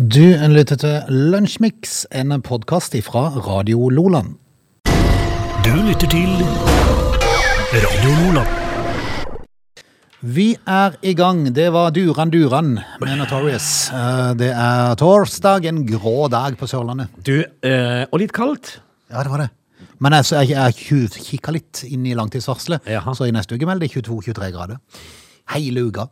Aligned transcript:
Du 0.00 0.22
lytter 0.48 0.78
til 0.80 1.08
Lunsjmix, 1.12 2.04
en 2.16 2.32
podkast 2.40 2.94
fra 3.04 3.26
Radio 3.44 3.90
Loland. 3.92 4.36
Du 5.66 5.74
lytter 5.76 6.08
til 6.08 6.30
Radio 7.74 8.12
Loland. 8.22 8.56
Vi 10.22 10.54
er 10.68 10.96
i 11.02 11.12
gang. 11.14 11.42
Det 11.54 11.66
var 11.72 11.90
Duran 11.92 12.30
Duran 12.32 12.78
med 13.00 13.16
Notorious. 13.18 13.90
Eh, 13.92 14.32
Det 14.40 14.50
er 14.56 14.94
torsdag, 14.96 15.66
en 15.68 15.84
grå 15.86 16.28
dag 16.30 16.56
på 16.56 16.66
Sørlandet. 16.66 17.08
Du, 17.22 17.44
eh, 17.62 18.06
og 18.10 18.20
litt 18.20 18.32
kaldt. 18.32 18.80
Ja, 19.10 19.22
det 19.22 19.30
var 19.30 19.38
det. 19.38 19.50
Men 19.98 20.12
jeg, 20.12 20.24
jeg, 20.48 20.48
jeg 20.48 21.12
kikka 21.12 21.52
litt 21.52 21.84
inn 21.84 22.06
i 22.06 22.14
langtidsvarselet, 22.14 22.80
Jaha. 22.88 23.12
så 23.14 23.26
i 23.28 23.32
neste 23.32 23.54
uke 23.54 23.66
melder 23.66 23.86
det 23.86 23.92
22-23 24.08 24.50
grader. 24.52 24.78
Hele 25.52 25.80
uka. 25.90 26.08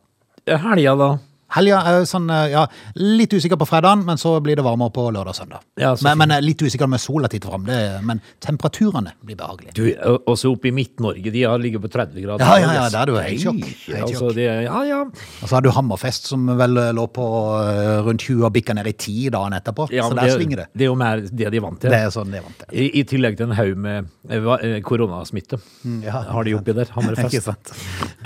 Helga, 0.47 0.95
da. 0.97 1.19
Helga 1.57 1.81
er 1.91 2.07
sånn, 2.09 2.29
eh, 2.31 2.53
ja, 2.53 2.67
litt 3.01 3.35
usikker 3.35 3.59
på 3.61 3.67
fredagen, 3.69 4.05
men 4.07 4.21
så 4.21 4.37
blir 4.45 4.59
det 4.59 4.65
varmere 4.67 4.93
på 4.95 5.09
lørdag 5.09 5.35
og 5.35 5.39
søndag. 5.39 5.65
Ja, 5.81 5.95
men, 6.05 6.21
men 6.23 6.37
er 6.37 6.45
litt 6.45 6.63
usikker 6.63 6.91
med 6.91 7.03
sola 7.03 7.31
titt 7.33 7.47
fram, 7.49 7.67
det, 7.67 7.79
men 8.07 8.23
temperaturene 8.45 9.17
blir 9.25 9.39
behagelige. 9.41 9.75
Du, 9.75 9.85
også 10.29 10.53
oppe 10.55 10.71
i 10.71 10.75
Midt-Norge, 10.77 11.33
de 11.35 11.45
har 11.45 11.59
ligget 11.63 11.83
på 11.83 11.91
30 11.97 12.23
grader. 12.23 12.45
Ja, 12.47 12.61
ja, 12.63 12.75
ja, 12.79 12.87
der 12.93 13.01
er 13.03 13.11
du 13.11 13.19
helt 13.19 13.43
sjokk. 13.43 13.67
Altså, 14.05 14.33
det, 14.37 14.49
ja, 14.69 14.83
ja. 14.87 15.03
Og 15.09 15.45
så 15.45 15.55
hadde 15.57 15.67
du 15.69 15.75
Hammerfest, 15.75 16.31
som 16.31 16.47
vel 16.59 16.79
eh, 16.85 16.93
lå 16.97 17.09
på 17.11 17.27
eh, 17.59 17.95
rundt 18.07 18.29
20 18.29 18.47
og 18.47 18.55
bikka 18.55 18.77
ned 18.79 18.93
i 18.93 18.97
10 18.97 19.35
dagen 19.35 19.57
etterpå. 19.59 19.89
ja 19.95 20.07
så 20.07 20.15
der 20.15 20.29
der 20.29 20.37
svinger 20.39 20.63
det. 20.63 20.67
Det 20.75 20.87
er 20.87 20.91
jo 20.91 20.99
mer 20.99 21.23
det 21.25 21.51
de 21.53 21.61
er 21.61 21.65
vant 21.65 21.81
til. 21.81 21.93
Det 21.93 22.01
er 22.07 22.13
sånn 22.15 22.33
de 22.33 22.41
er 22.41 22.45
vant 22.47 22.61
til. 22.63 22.71
I, 22.73 22.87
I 23.01 23.05
tillegg 23.09 23.39
til 23.39 23.49
en 23.49 23.57
haug 23.59 23.81
med 23.87 24.11
eh, 24.29 24.49
eh, 24.59 24.79
koronasmitte. 24.87 25.61
ja, 26.05 26.23
har 26.33 26.49
de 26.49 26.57
oppi 26.59 26.77
der. 26.77 26.93
Hammerfest. 26.97 27.75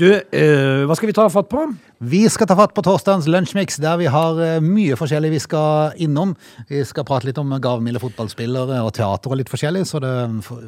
Du, 0.00 0.08
eh, 0.10 0.84
hva 0.88 0.98
skal 0.98 1.12
vi 1.12 1.16
ta 1.16 1.28
fatt 1.32 1.50
på? 1.52 1.66
Vi 2.02 2.24
skal 2.32 2.50
ta 2.50 2.58
fatt 2.58 2.74
på 2.74 2.84
torsdagens 3.12 3.28
lunsjmix, 3.28 3.76
der 3.82 3.98
vi 4.00 4.06
har 4.08 4.38
eh, 4.40 4.62
mye 4.64 4.96
forskjellig 4.96 5.32
vi 5.34 5.40
skal 5.42 5.96
innom. 6.00 6.32
Vi 6.70 6.80
skal 6.86 7.04
prate 7.04 7.28
litt 7.28 7.38
om 7.40 7.50
gavmilde 7.60 8.00
fotballspillere 8.00 8.78
og 8.80 8.92
teater 8.96 9.32
og 9.32 9.40
litt 9.40 9.52
forskjellig, 9.52 9.84
så 9.88 10.00
det, 10.00 10.12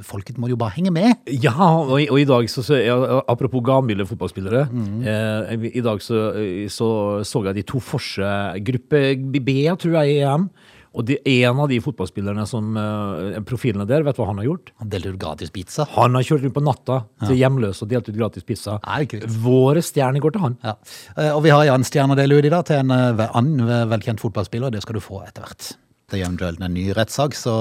folket 0.05 0.37
må 0.41 0.50
jo 0.50 0.59
bare 0.61 0.77
henge 0.77 0.92
med. 0.92 1.15
Ja, 1.31 1.55
og 1.56 1.97
i, 2.03 2.09
og 2.12 2.20
i 2.20 2.27
dag 2.28 2.48
så, 2.53 2.65
så 2.67 2.77
Apropos 3.31 3.65
gavmilde 3.65 4.05
fotballspillere. 4.09 4.67
Mm. 4.69 5.00
Eh, 5.09 5.69
I 5.81 5.84
dag 5.84 6.03
så, 6.05 6.27
så 6.69 6.91
så 7.25 7.45
jeg 7.48 7.56
de 7.56 7.67
to 7.67 7.81
Forse 7.84 8.28
gruppe 8.65 9.00
B, 9.41 9.56
tror 9.81 9.98
jeg, 10.03 10.19
i 10.19 10.20
EM. 10.25 10.48
Og 10.95 11.06
det 11.09 11.17
en 11.27 11.59
av 11.59 11.69
de 11.70 11.81
fotballspillerne 11.83 12.45
som 12.47 12.77
uh, 12.78 13.41
Profilene 13.48 13.87
der, 13.91 14.05
vet 14.06 14.14
du 14.14 14.23
hva 14.23 14.28
han 14.31 14.39
har 14.39 14.47
gjort? 14.47 14.70
Han 14.78 14.92
delte 14.92 15.11
ut 15.14 15.19
gratis 15.19 15.50
pizza. 15.55 15.89
Han 15.97 16.14
har 16.14 16.27
kjørt 16.27 16.45
rundt 16.47 16.55
på 16.55 16.62
natta 16.62 17.00
til 17.25 17.41
hjemløse 17.41 17.83
og 17.83 17.91
delt 17.91 18.09
ut 18.11 18.19
gratis 18.19 18.47
pizza. 18.47 18.78
Våre 19.42 19.83
stjerner 19.83 20.22
går 20.22 20.37
til 20.37 20.45
han. 20.47 20.59
Ja. 20.62 20.77
Eh, 21.19 21.33
Og 21.34 21.42
vi 21.47 21.50
har 21.55 21.67
en 21.75 21.87
stjerne 21.87 22.15
å 22.15 22.20
dele 22.20 22.39
ut 22.39 22.47
i 22.47 22.53
dag 22.55 22.67
til 22.70 22.83
en 22.84 22.95
eh, 22.95 23.25
annen 23.34 23.91
velkjent 23.91 24.22
fotballspiller. 24.22 24.70
Det 24.70 24.84
skal 24.87 25.00
du 25.00 25.03
få 25.03 25.25
etter 25.27 25.42
hvert. 25.47 25.72
Det 26.11 26.20
er 26.20 26.28
eventuelt 26.28 26.62
en 26.62 26.75
ny 26.77 26.91
rettssak, 26.95 27.34
så, 27.34 27.55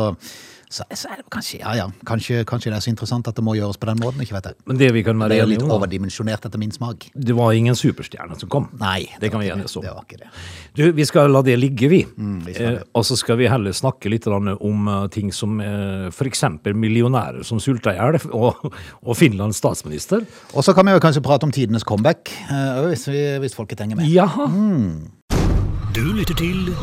så, 0.74 0.86
så 0.98 1.10
er 1.14 1.20
det 1.22 1.28
kanskje, 1.30 1.60
ja, 1.62 1.74
ja, 1.78 1.86
kanskje, 2.08 2.40
kanskje 2.50 2.72
det 2.72 2.78
er 2.80 2.84
så 2.88 2.90
interessant 2.90 3.28
at 3.30 3.38
det 3.38 3.44
må 3.46 3.54
gjøres 3.54 3.78
på 3.78 3.86
den 3.92 4.00
måten. 4.02 4.24
ikke 4.26 4.34
vet 4.40 4.48
jeg. 4.50 4.58
Men 4.70 4.80
det 4.80 4.90
vi 4.96 5.04
kan 5.06 5.20
Det 5.20 5.28
være 5.28 5.36
er 5.38 5.44
jo 5.44 5.50
litt 5.52 5.66
om, 5.66 5.74
overdimensjonert 5.76 6.48
etter 6.50 6.62
min 6.62 6.72
smak. 6.74 7.10
det 7.14 7.36
var 7.38 7.54
ingen 7.54 7.78
superstjerne 7.78 8.38
som 8.40 8.50
kom. 8.50 8.70
Nei, 8.82 9.06
Det 9.22 9.30
kan 9.32 9.44
vi 9.44 9.52
enes 9.54 9.76
om. 9.78 9.86
Det 9.86 9.94
var 9.94 10.08
ikke 10.08 10.24
det. 10.24 10.32
Du, 10.74 10.84
vi 10.98 11.06
skal 11.06 11.30
la 11.30 11.44
det 11.46 11.60
ligge, 11.60 11.90
vi. 11.92 12.02
vi 12.48 12.56
eh, 12.58 12.80
og 12.94 13.06
så 13.06 13.18
skal 13.20 13.38
vi 13.38 13.50
heller 13.52 13.76
snakke 13.76 14.10
litt 14.10 14.26
om 14.28 14.88
eh, 14.90 15.08
ting 15.14 15.30
som 15.32 15.62
eh, 15.62 16.08
f.eks. 16.10 16.44
millionærer 16.74 17.44
som 17.46 17.62
sulta 17.62 17.94
i 17.94 18.00
hjel, 18.00 18.18
og, 18.42 18.74
og 19.04 19.18
Finlands 19.20 19.62
statsminister. 19.62 20.26
Og 20.54 20.66
så 20.66 20.74
kan 20.74 20.88
vi 20.90 20.96
jo 20.98 21.04
kanskje 21.04 21.22
prate 21.22 21.46
om 21.46 21.54
tidenes 21.54 21.86
comeback, 21.86 22.34
eh, 22.50 22.82
hvis, 22.90 23.06
vi, 23.12 23.22
hvis 23.46 23.54
folket 23.56 23.86
henger 23.86 24.02
med. 24.02 24.10
Ja, 24.10 24.26
Du 25.94 26.02
lytter 26.18 26.34
til 26.34 26.74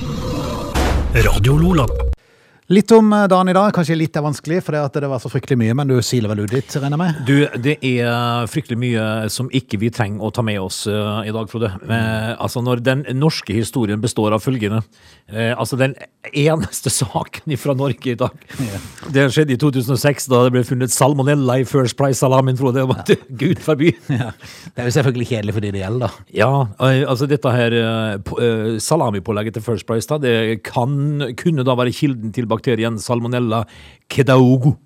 Radio 1.26 1.56
Lola. 1.58 2.09
Litt 2.70 2.92
om 2.94 3.08
eh, 3.12 3.24
dagen 3.26 3.48
i 3.50 3.54
dag. 3.56 3.72
Kanskje 3.74 3.96
litt 3.98 4.14
er 4.14 4.22
vanskelig, 4.22 4.60
for 4.62 4.76
det, 4.76 4.80
at 4.86 4.98
det 5.02 5.08
var 5.10 5.18
så 5.18 5.26
fryktelig 5.26 5.56
mye, 5.58 5.74
men 5.74 5.90
du 5.90 5.96
siler 6.06 6.30
vel 6.30 6.44
ut 6.44 6.52
ditt, 6.54 6.70
regner 6.78 6.94
jeg 6.94 7.00
med? 7.00 7.16
du, 7.26 7.62
det 7.64 7.72
er 7.82 8.46
fryktelig 8.46 8.78
mye 8.78 9.06
som 9.34 9.48
ikke 9.50 9.80
vi 9.82 9.88
trenger 9.90 10.22
å 10.22 10.30
ta 10.30 10.44
med 10.46 10.60
oss 10.62 10.84
uh, 10.86 11.18
i 11.26 11.32
dag, 11.34 11.50
Frode. 11.50 11.72
Men, 11.82 12.36
altså, 12.38 12.62
når 12.62 12.84
den 12.86 13.02
norske 13.18 13.56
historien 13.56 13.98
består 13.98 14.36
av 14.36 14.44
følgende 14.44 14.84
eh, 15.32 15.50
Altså, 15.50 15.74
den 15.80 15.96
eneste 16.30 16.92
saken 17.00 17.56
fra 17.58 17.74
Norge 17.74 18.12
i 18.12 18.14
dag, 18.20 18.38
det 19.10 19.26
skjedde 19.34 19.56
i 19.56 19.58
2006, 19.58 20.28
da 20.30 20.44
det 20.46 20.54
ble 20.54 20.62
funnet 20.68 20.94
salmonella 20.94 21.58
i 21.64 21.66
First 21.66 21.98
Price-salamin, 21.98 22.58
Frode. 22.60 22.86
Gud 23.40 23.64
forby. 23.66 23.90
Ja. 24.06 24.30
Det 24.76 24.84
er 24.84 24.92
jo 24.92 24.94
selvfølgelig 25.00 25.28
kjedelig 25.32 25.56
for 25.56 25.66
de 25.66 25.74
det 25.74 25.82
gjelder, 25.82 26.06
da. 26.06 26.30
Ja, 26.38 26.52
altså 27.10 27.26
dette 27.30 27.50
her 27.50 27.76
salamipålegget 28.82 29.58
til 29.58 29.66
First 29.66 29.90
Price, 29.90 30.06
da, 30.06 30.20
det 30.22 30.62
kan, 30.70 31.32
kunne 31.40 31.66
da 31.66 31.74
være 31.78 31.94
kilden 31.96 32.30
til 32.36 32.46
bakterien 32.60 32.98
salmonella 33.00 33.64
kedaugo. 34.08 34.76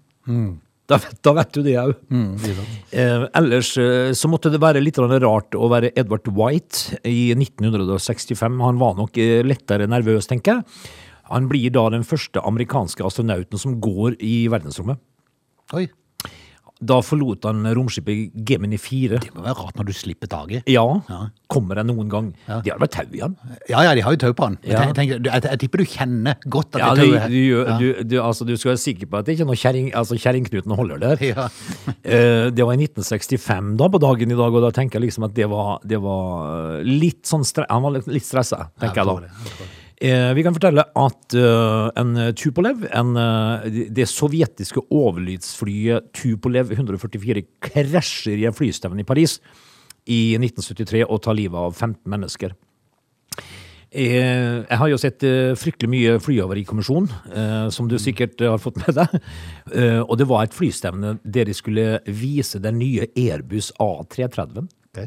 Da, 0.86 0.98
vet- 1.00 1.16
da 1.24 1.32
vet 1.32 1.52
du 1.56 1.62
det 1.64 1.74
òg. 1.80 1.94
eh, 2.92 3.26
ellers 3.40 3.70
eh, 3.80 4.12
så 4.12 4.28
måtte 4.28 4.50
det 4.52 4.60
være 4.60 4.82
litt 4.84 4.98
rart 4.98 5.56
å 5.56 5.68
være 5.72 5.90
Edward 5.96 6.28
White 6.28 6.98
i 7.08 7.32
1965. 7.34 8.60
Han 8.60 8.78
var 8.78 8.94
nok 8.98 9.16
eh, 9.16 9.42
lettere 9.42 9.86
nervøs, 9.88 10.26
tenker 10.28 10.58
jeg. 10.58 10.64
Han 11.30 11.48
blir 11.48 11.70
da 11.72 11.86
den 11.88 12.04
første 12.04 12.36
amerikanske 12.44 13.00
astronauten 13.04 13.56
som 13.58 13.78
går 13.80 14.18
i 14.20 14.46
verdensrommet. 14.52 14.98
Oi. 15.72 15.86
Da 16.84 16.98
forlot 17.04 17.46
han 17.48 17.64
romskipet 17.76 18.34
Gemini 18.48 18.76
4. 18.80 19.20
Det 19.24 19.32
må 19.34 19.44
være 19.44 19.56
rart 19.58 19.78
når 19.78 19.88
du 19.88 19.92
slipper 19.96 20.28
taket. 20.30 20.66
Ja, 20.70 20.84
kommer 21.50 21.78
det 21.80 21.86
noen 21.88 22.10
gang? 22.12 22.30
De 22.64 22.72
har 22.72 22.80
vel 22.82 22.90
tau 22.92 23.06
i 23.14 23.22
han? 23.22 23.36
Ja, 23.70 23.82
ja, 23.86 23.94
de 23.96 24.02
har 24.04 24.14
jo 24.16 24.20
tau 24.24 24.34
på 24.36 24.48
han. 24.50 24.58
Ja. 24.66 24.82
Jeg, 24.84 24.96
tenker, 24.98 25.20
jeg, 25.24 25.44
jeg 25.48 25.60
tipper 25.64 25.82
du 25.82 25.86
kjenner 25.94 26.38
godt 26.50 26.76
at 26.76 26.82
Ja, 26.82 26.90
det 26.98 27.06
tauet 27.08 27.32
du, 27.32 27.40
Ja. 27.54 27.78
du, 27.80 27.86
du, 28.10 28.16
altså, 28.22 28.46
du 28.48 28.54
skal 28.60 28.74
være 28.74 28.82
sikker 28.84 29.10
på 29.10 29.20
at 29.20 29.28
det 29.28 29.36
ikke 29.36 29.46
er 29.46 29.50
noe 29.52 29.60
kjerring, 29.60 29.88
altså, 29.96 30.18
kjerringknuten 30.20 30.76
holder 30.78 31.04
der. 31.08 31.24
Ja. 31.32 31.48
Eh, 32.04 32.50
det 32.52 32.60
var 32.66 32.76
i 32.76 32.84
1965 32.84 33.70
da, 33.80 33.86
på 33.88 33.98
dagen 34.02 34.30
i 34.32 34.36
dag, 34.36 34.52
og 34.52 34.60
da 34.66 34.68
tenker 34.76 34.98
jeg 35.00 35.06
liksom 35.08 35.24
at 35.26 35.32
det 35.36 35.46
var, 35.48 35.78
det 35.88 35.96
var 36.04 36.82
litt 36.84 37.24
sånn 37.28 37.44
Han 37.64 37.86
var 37.86 37.94
litt, 37.96 38.26
stressa, 38.26 38.68
tenker 38.80 39.00
jeg, 39.00 39.08
da. 39.08 39.68
Eh, 40.03 40.32
vi 40.34 40.43
kan 40.43 40.55
fortelle 40.56 40.82
at 40.99 41.34
eh, 41.38 41.88
en 42.00 42.15
Tupolev, 42.34 42.82
en, 42.91 43.12
eh, 43.16 43.87
det- 43.94 44.09
sovjetiske 44.10 44.82
overlydsflyet 44.91 46.10
Tupolev 46.12 46.72
144, 46.75 47.44
krasjer 47.62 48.38
i 48.43 48.47
en 48.49 48.56
flystevne 48.56 49.00
i 49.00 49.06
Paris 49.06 49.38
i 50.10 50.34
1973 50.37 51.05
og 51.09 51.22
tar 51.22 51.34
livet 51.38 51.56
av 51.56 51.72
15 51.78 52.10
mennesker. 52.10 52.55
Jeg 53.94 54.66
har 54.77 54.88
jo 54.91 54.97
sett 54.99 55.22
fryktelig 55.55 55.87
mye 55.88 56.15
flyhavarikommisjon, 56.19 57.05
som 57.71 57.87
du 57.87 57.94
sikkert 58.03 58.41
har 58.43 58.59
fått 58.59 58.81
med 58.82 58.97
deg. 58.99 60.03
Og 60.11 60.19
det 60.19 60.26
var 60.26 60.43
et 60.43 60.56
flystevne 60.56 61.12
der 61.22 61.47
de 61.47 61.55
skulle 61.55 62.00
vise 62.11 62.59
den 62.59 62.81
nye 62.81 63.06
Airbus 63.15 63.71
A330. 63.78 64.66
Ok. 64.91 65.05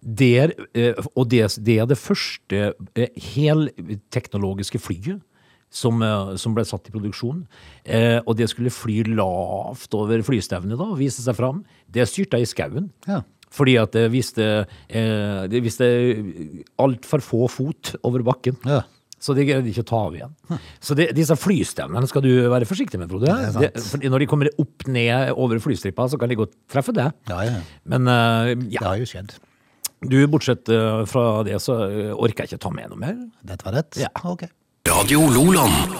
Der, 0.00 0.54
eh, 0.74 0.94
og 1.14 1.28
det, 1.28 1.42
det 1.66 1.78
er 1.82 1.86
det 1.90 1.98
første 2.00 2.60
eh, 2.96 3.10
helteknologiske 3.20 4.80
flyet 4.80 5.20
som, 5.70 6.00
eh, 6.02 6.32
som 6.40 6.54
ble 6.56 6.64
satt 6.66 6.88
i 6.88 6.94
produksjon. 6.94 7.42
Eh, 7.84 8.18
Og 8.26 8.36
det 8.38 8.48
skulle 8.50 8.72
fly 8.74 9.02
lavt 9.14 9.92
over 9.94 10.22
flystevnet 10.26 10.78
da, 10.80 10.88
og 10.90 10.98
vise 10.98 11.22
seg 11.22 11.36
fram. 11.38 11.60
Det 11.86 12.08
styrta 12.10 12.40
i 12.40 12.48
skauen. 12.48 12.88
Ja. 13.06 13.20
Fordi 13.50 13.76
at 13.82 13.92
det 13.92 14.06
viste, 14.12 14.46
eh, 14.88 15.46
det 15.50 15.60
viste 15.62 15.84
altfor 16.78 17.20
få 17.22 17.48
fot 17.50 17.94
over 18.06 18.22
bakken. 18.26 18.56
Ja. 18.64 18.82
Så 19.20 19.34
det 19.36 19.44
greide 19.44 19.66
de 19.66 19.72
ikke 19.74 19.82
å 19.84 19.88
ta 19.90 19.98
av 20.06 20.14
igjen. 20.16 20.32
Så 20.80 20.94
det, 20.96 21.10
disse 21.14 21.34
flystevnene 21.36 22.08
skal 22.08 22.22
du 22.24 22.30
være 22.48 22.64
forsiktig 22.64 22.96
med, 22.96 23.10
Frode. 23.10 23.28
når 24.08 24.18
de 24.22 24.26
kommer 24.30 24.48
opp 24.56 24.86
ned 24.88 25.34
over 25.36 25.60
flystripa, 25.60 26.06
så 26.08 26.16
kan 26.18 26.30
de 26.30 26.38
godt 26.40 26.54
treffe 26.72 26.94
det. 26.96 27.10
Ja, 27.28 27.42
ja. 27.44 27.58
Men 27.84 28.08
eh, 28.08 28.54
Det 28.64 28.80
har 28.80 28.96
jo 28.96 29.04
skjedd. 29.10 29.34
Du, 30.00 30.16
bortsett 30.32 30.68
eh, 30.72 31.02
fra 31.10 31.42
det, 31.44 31.58
så 31.60 31.76
eh, 31.88 32.14
orker 32.14 32.46
jeg 32.46 32.54
ikke 32.54 32.64
ta 32.64 32.72
med 32.72 32.92
noe 32.92 33.00
mer. 33.00 33.18
Dette 33.44 33.66
var 33.66 33.76
det? 33.76 33.84
Ja. 34.00 34.10
Ok. 34.24 34.46
Radio 34.88 35.26
Loland. 35.28 35.96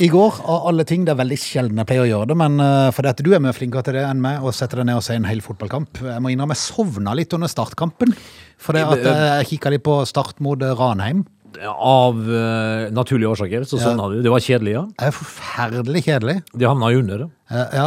I 0.00 0.08
går, 0.08 0.38
av 0.48 0.70
alle 0.70 0.86
ting, 0.88 1.02
det 1.04 1.12
er 1.12 1.18
veldig 1.18 1.36
sjelden 1.36 1.80
jeg 1.82 1.88
pleier 1.90 2.06
å 2.06 2.08
gjøre 2.08 2.30
det, 2.30 2.36
men 2.40 2.54
for 2.56 2.96
fordi 2.96 3.10
at 3.10 3.18
du 3.20 3.34
er 3.36 3.42
mye 3.44 3.52
flinkere 3.52 3.84
til 3.84 3.98
det 3.98 4.04
enn 4.08 4.22
meg, 4.24 4.38
og 4.40 4.54
setter 4.56 4.80
deg 4.80 4.88
ned 4.88 4.96
og 4.96 5.04
ser 5.04 5.18
en 5.20 5.28
hel 5.28 5.42
fotballkamp. 5.44 6.00
Jeg 6.06 6.24
må 6.24 6.32
innrømme, 6.32 6.56
jeg 6.56 6.62
sovna 6.70 7.12
litt 7.18 7.36
under 7.36 7.52
startkampen. 7.52 8.14
For 8.60 8.76
det 8.76 8.84
at 8.84 9.04
eh, 9.04 9.26
jeg 9.40 9.50
kikka 9.54 9.72
litt 9.74 9.84
på 9.84 9.98
start 10.08 10.40
mot 10.44 10.60
eh, 10.64 10.72
Ranheim. 10.76 11.24
Av 11.60 12.14
uh, 12.14 12.86
naturlige 12.94 13.26
årsaker 13.32 13.64
så 13.66 13.80
sånn 13.80 13.98
hadde 13.98 14.20
du. 14.20 14.22
Det 14.22 14.30
var 14.30 14.42
kjedelig, 14.44 14.74
ja. 14.76 14.82
Det 15.00 15.08
er 15.08 15.16
forferdelig 15.16 16.02
kjedelig. 16.06 16.36
De 16.54 16.68
havna 16.68 16.92
jo 16.94 17.00
under. 17.02 17.24
det. 17.24 17.30
Uh, 17.50 17.72
ja, 17.74 17.86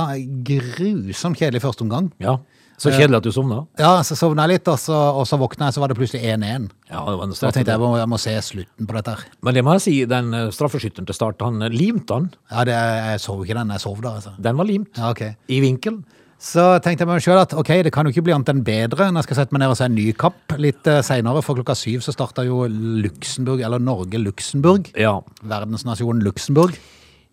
grusomt 0.49 1.39
kjedelig 1.39 1.63
første 1.63 1.85
omgang. 1.85 2.09
Ja. 2.21 2.35
Så 2.81 2.91
kjedelig 2.93 3.19
at 3.19 3.27
du 3.27 3.31
sovna. 3.33 3.59
Ja, 3.79 3.91
så 4.05 4.17
sovna 4.17 4.47
jeg 4.47 4.57
litt, 4.57 4.71
og 4.71 4.79
så, 4.81 4.95
og 5.19 5.27
så 5.29 5.37
våkna 5.41 5.69
jeg, 5.69 5.77
så 5.77 5.83
var 5.83 5.91
det 5.91 5.97
plutselig 5.99 6.23
1-1. 6.25 6.69
Ja, 6.89 7.03
det 7.05 7.17
var 7.19 7.27
en 7.27 7.35
Så 7.37 7.45
da 7.45 7.53
tenkte 7.55 7.75
jeg, 7.75 7.83
må, 7.83 7.91
jeg 7.99 8.09
må 8.11 8.19
se 8.21 8.33
slutten 8.49 8.89
på 8.89 8.97
dette 8.97 9.13
her. 9.13 9.27
Men 9.45 9.57
det 9.57 9.63
må 9.65 9.77
jeg 9.77 9.85
si, 9.85 9.95
den 10.09 10.33
eh, 10.37 10.49
straffeskytteren 10.55 11.07
til 11.09 11.17
start, 11.17 11.45
han 11.45 11.61
eh, 11.63 11.73
limte 11.73 12.17
han. 12.17 12.31
Ja, 12.51 12.65
det, 12.67 12.75
jeg 12.79 13.23
sov 13.23 13.45
ikke 13.45 13.59
den, 13.59 13.71
jeg 13.75 13.85
sov 13.85 14.01
da, 14.03 14.17
altså. 14.17 14.35
Den 14.43 14.59
var 14.59 14.69
limt. 14.69 14.91
Ja, 14.97 15.13
ok. 15.13 15.25
I 15.53 15.61
vinkel. 15.63 16.01
Så 16.43 16.63
tenkte 16.83 17.05
jeg 17.05 17.07
meg 17.07 17.23
selv 17.23 17.45
at 17.45 17.53
ok, 17.55 17.69
det 17.85 17.93
kan 17.95 18.03
jo 18.03 18.11
ikke 18.11 18.25
bli 18.27 18.33
annet 18.35 18.49
enn 18.51 18.65
bedre 18.67 19.07
når 19.07 19.21
jeg 19.21 19.29
skal 19.29 19.37
sette 19.37 19.55
meg 19.55 19.61
ned 19.63 19.71
og 19.71 19.77
se 19.79 19.87
en 19.87 19.95
ny 19.95 20.09
kapp 20.19 20.57
litt 20.59 20.89
uh, 20.91 20.99
senere. 21.05 21.43
For 21.45 21.55
klokka 21.55 21.75
syv 21.77 22.03
så 22.03 22.11
starta 22.11 22.43
jo 22.43 22.65
Luxembourg, 22.67 23.63
eller 23.63 23.79
Norge-Luxembourg. 23.79 24.91
Ja. 24.99 25.15
Verdensnasjonen 25.47 26.19
Luxembourg. 26.25 26.75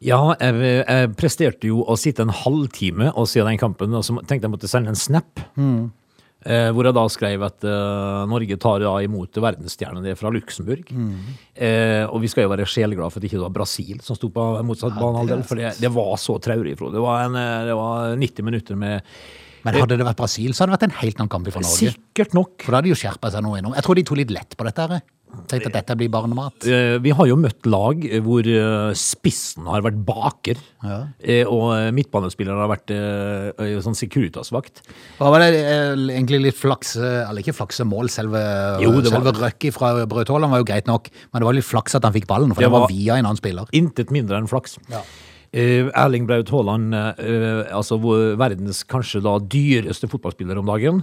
Ja, 0.01 0.21
jeg, 0.41 0.55
jeg 0.89 1.15
presterte 1.21 1.69
jo 1.69 1.83
å 1.85 1.97
sitte 2.01 2.25
en 2.25 2.33
halvtime 2.33 3.11
og 3.13 3.27
se 3.29 3.43
den 3.45 3.59
kampen, 3.61 3.93
og 3.95 4.05
så 4.07 4.15
tenkte 4.25 4.47
jeg 4.49 4.55
måtte 4.55 4.71
sende 4.71 4.95
en 4.95 4.99
snap. 4.99 5.43
Eh, 6.41 6.71
hvor 6.73 6.87
jeg 6.89 6.97
da 6.97 7.03
skrev 7.13 7.43
at 7.45 7.65
eh, 7.69 8.23
Norge 8.31 8.57
tar 8.57 8.81
da 8.81 8.95
imot 9.05 9.37
verdensstjernene 9.45 10.15
fra 10.17 10.31
Luxembourg. 10.33 10.89
Eh, 11.53 12.07
og 12.09 12.23
vi 12.23 12.31
skal 12.33 12.47
jo 12.47 12.53
være 12.55 12.65
sjeleglade 12.65 13.13
for 13.13 13.21
at 13.21 13.27
det 13.27 13.29
ikke 13.29 13.43
var 13.45 13.53
Brasil 13.59 14.01
som 14.07 14.17
sto 14.17 14.31
på 14.33 14.47
motsatt 14.65 14.97
banehalvdel, 14.97 15.45
for 15.45 15.61
det, 15.61 15.75
det 15.83 15.93
var 15.93 16.15
så 16.23 16.39
traurig, 16.41 16.79
Frode. 16.81 16.97
Det 16.97 17.05
var, 17.05 17.29
eh, 17.29 17.67
det 17.69 17.77
var 17.77 18.17
90 18.17 18.49
minutter 18.49 18.81
med 18.81 19.05
Men 19.69 19.77
hadde 19.83 19.99
det 20.01 20.07
vært 20.09 20.17
Brasil, 20.23 20.55
så 20.57 20.65
hadde 20.65 20.73
det 20.73 20.79
vært 20.79 20.89
en 20.89 20.99
helt 21.03 21.21
annen 21.21 21.35
kamp 21.37 21.53
for 21.53 21.61
Norge. 21.61 21.93
Sikkert 21.93 22.33
nok. 22.33 22.57
For 22.65 22.73
da 22.73 22.81
hadde 22.81 22.89
de 22.89 22.95
jo 22.95 23.01
skjerpa 23.03 23.29
seg 23.37 23.45
noe 23.45 23.61
innom. 23.61 23.77
Jeg 23.77 23.85
tror 23.85 24.01
de 24.01 24.07
tok 24.09 24.23
litt 24.23 24.33
lett 24.33 24.57
på 24.57 24.65
dette. 24.65 24.87
her. 24.95 25.03
Tenkte 25.51 25.67
at 25.71 25.77
dette 25.81 25.97
blir 25.99 26.09
barnemat. 26.13 26.67
Eh, 26.67 26.99
Vi 27.03 27.11
har 27.11 27.27
jo 27.27 27.37
møtt 27.37 27.67
lag 27.67 28.03
hvor 28.23 28.47
eh, 28.47 28.93
spissen 28.99 29.67
har 29.67 29.83
vært 29.83 29.99
baker, 30.07 30.57
Ja. 30.83 30.99
eh, 31.23 31.45
og 31.47 31.73
eh, 31.77 31.91
midtbanespilleren 31.97 32.61
har 32.63 32.71
vært 32.71 32.91
eh, 32.95 33.51
eh, 33.59 33.81
sånn 33.83 33.97
Securitas-vakt. 33.99 34.83
Hva 35.19 35.31
var 35.35 35.41
det 35.45 35.51
eh, 35.63 35.95
egentlig 36.17 36.41
litt 36.45 36.59
flakse, 36.59 37.01
eller 37.29 37.43
ikke 37.43 37.57
flaksemål, 37.57 38.11
selve, 38.11 38.43
Jo, 38.83 38.93
det 39.01 39.11
var- 39.13 39.21
selve 39.21 39.35
røkket 39.41 39.75
fra 39.75 40.07
Brødtålen 40.07 40.51
var 40.51 40.59
jo 40.63 40.65
greit 40.71 40.87
nok, 40.87 41.11
men 41.33 41.41
det 41.43 41.47
var 41.51 41.55
litt 41.59 41.65
flaks 41.71 41.95
at 41.95 42.05
han 42.05 42.13
fikk 42.15 42.27
ballen, 42.31 42.55
for 42.55 42.61
Det 42.63 42.69
det 42.69 42.73
var 42.73 42.87
var- 42.87 42.89
via 42.95 43.15
en 43.19 43.25
annen 43.27 43.37
spiller. 43.41 43.67
Intet 43.73 44.11
mindre 44.11 44.37
enn 44.39 44.47
flaks. 44.49 44.79
Ja. 44.91 45.03
Uh, 45.53 45.91
Erling 45.99 46.29
Braut 46.29 46.49
Haaland, 46.49 46.95
uh, 46.95 47.65
altså 47.75 47.99
verdens 48.39 48.85
kanskje 48.87 49.21
da 49.25 49.33
dyreste 49.43 50.07
fotballspiller 50.07 50.57
om 50.61 50.67
dagen, 50.71 51.01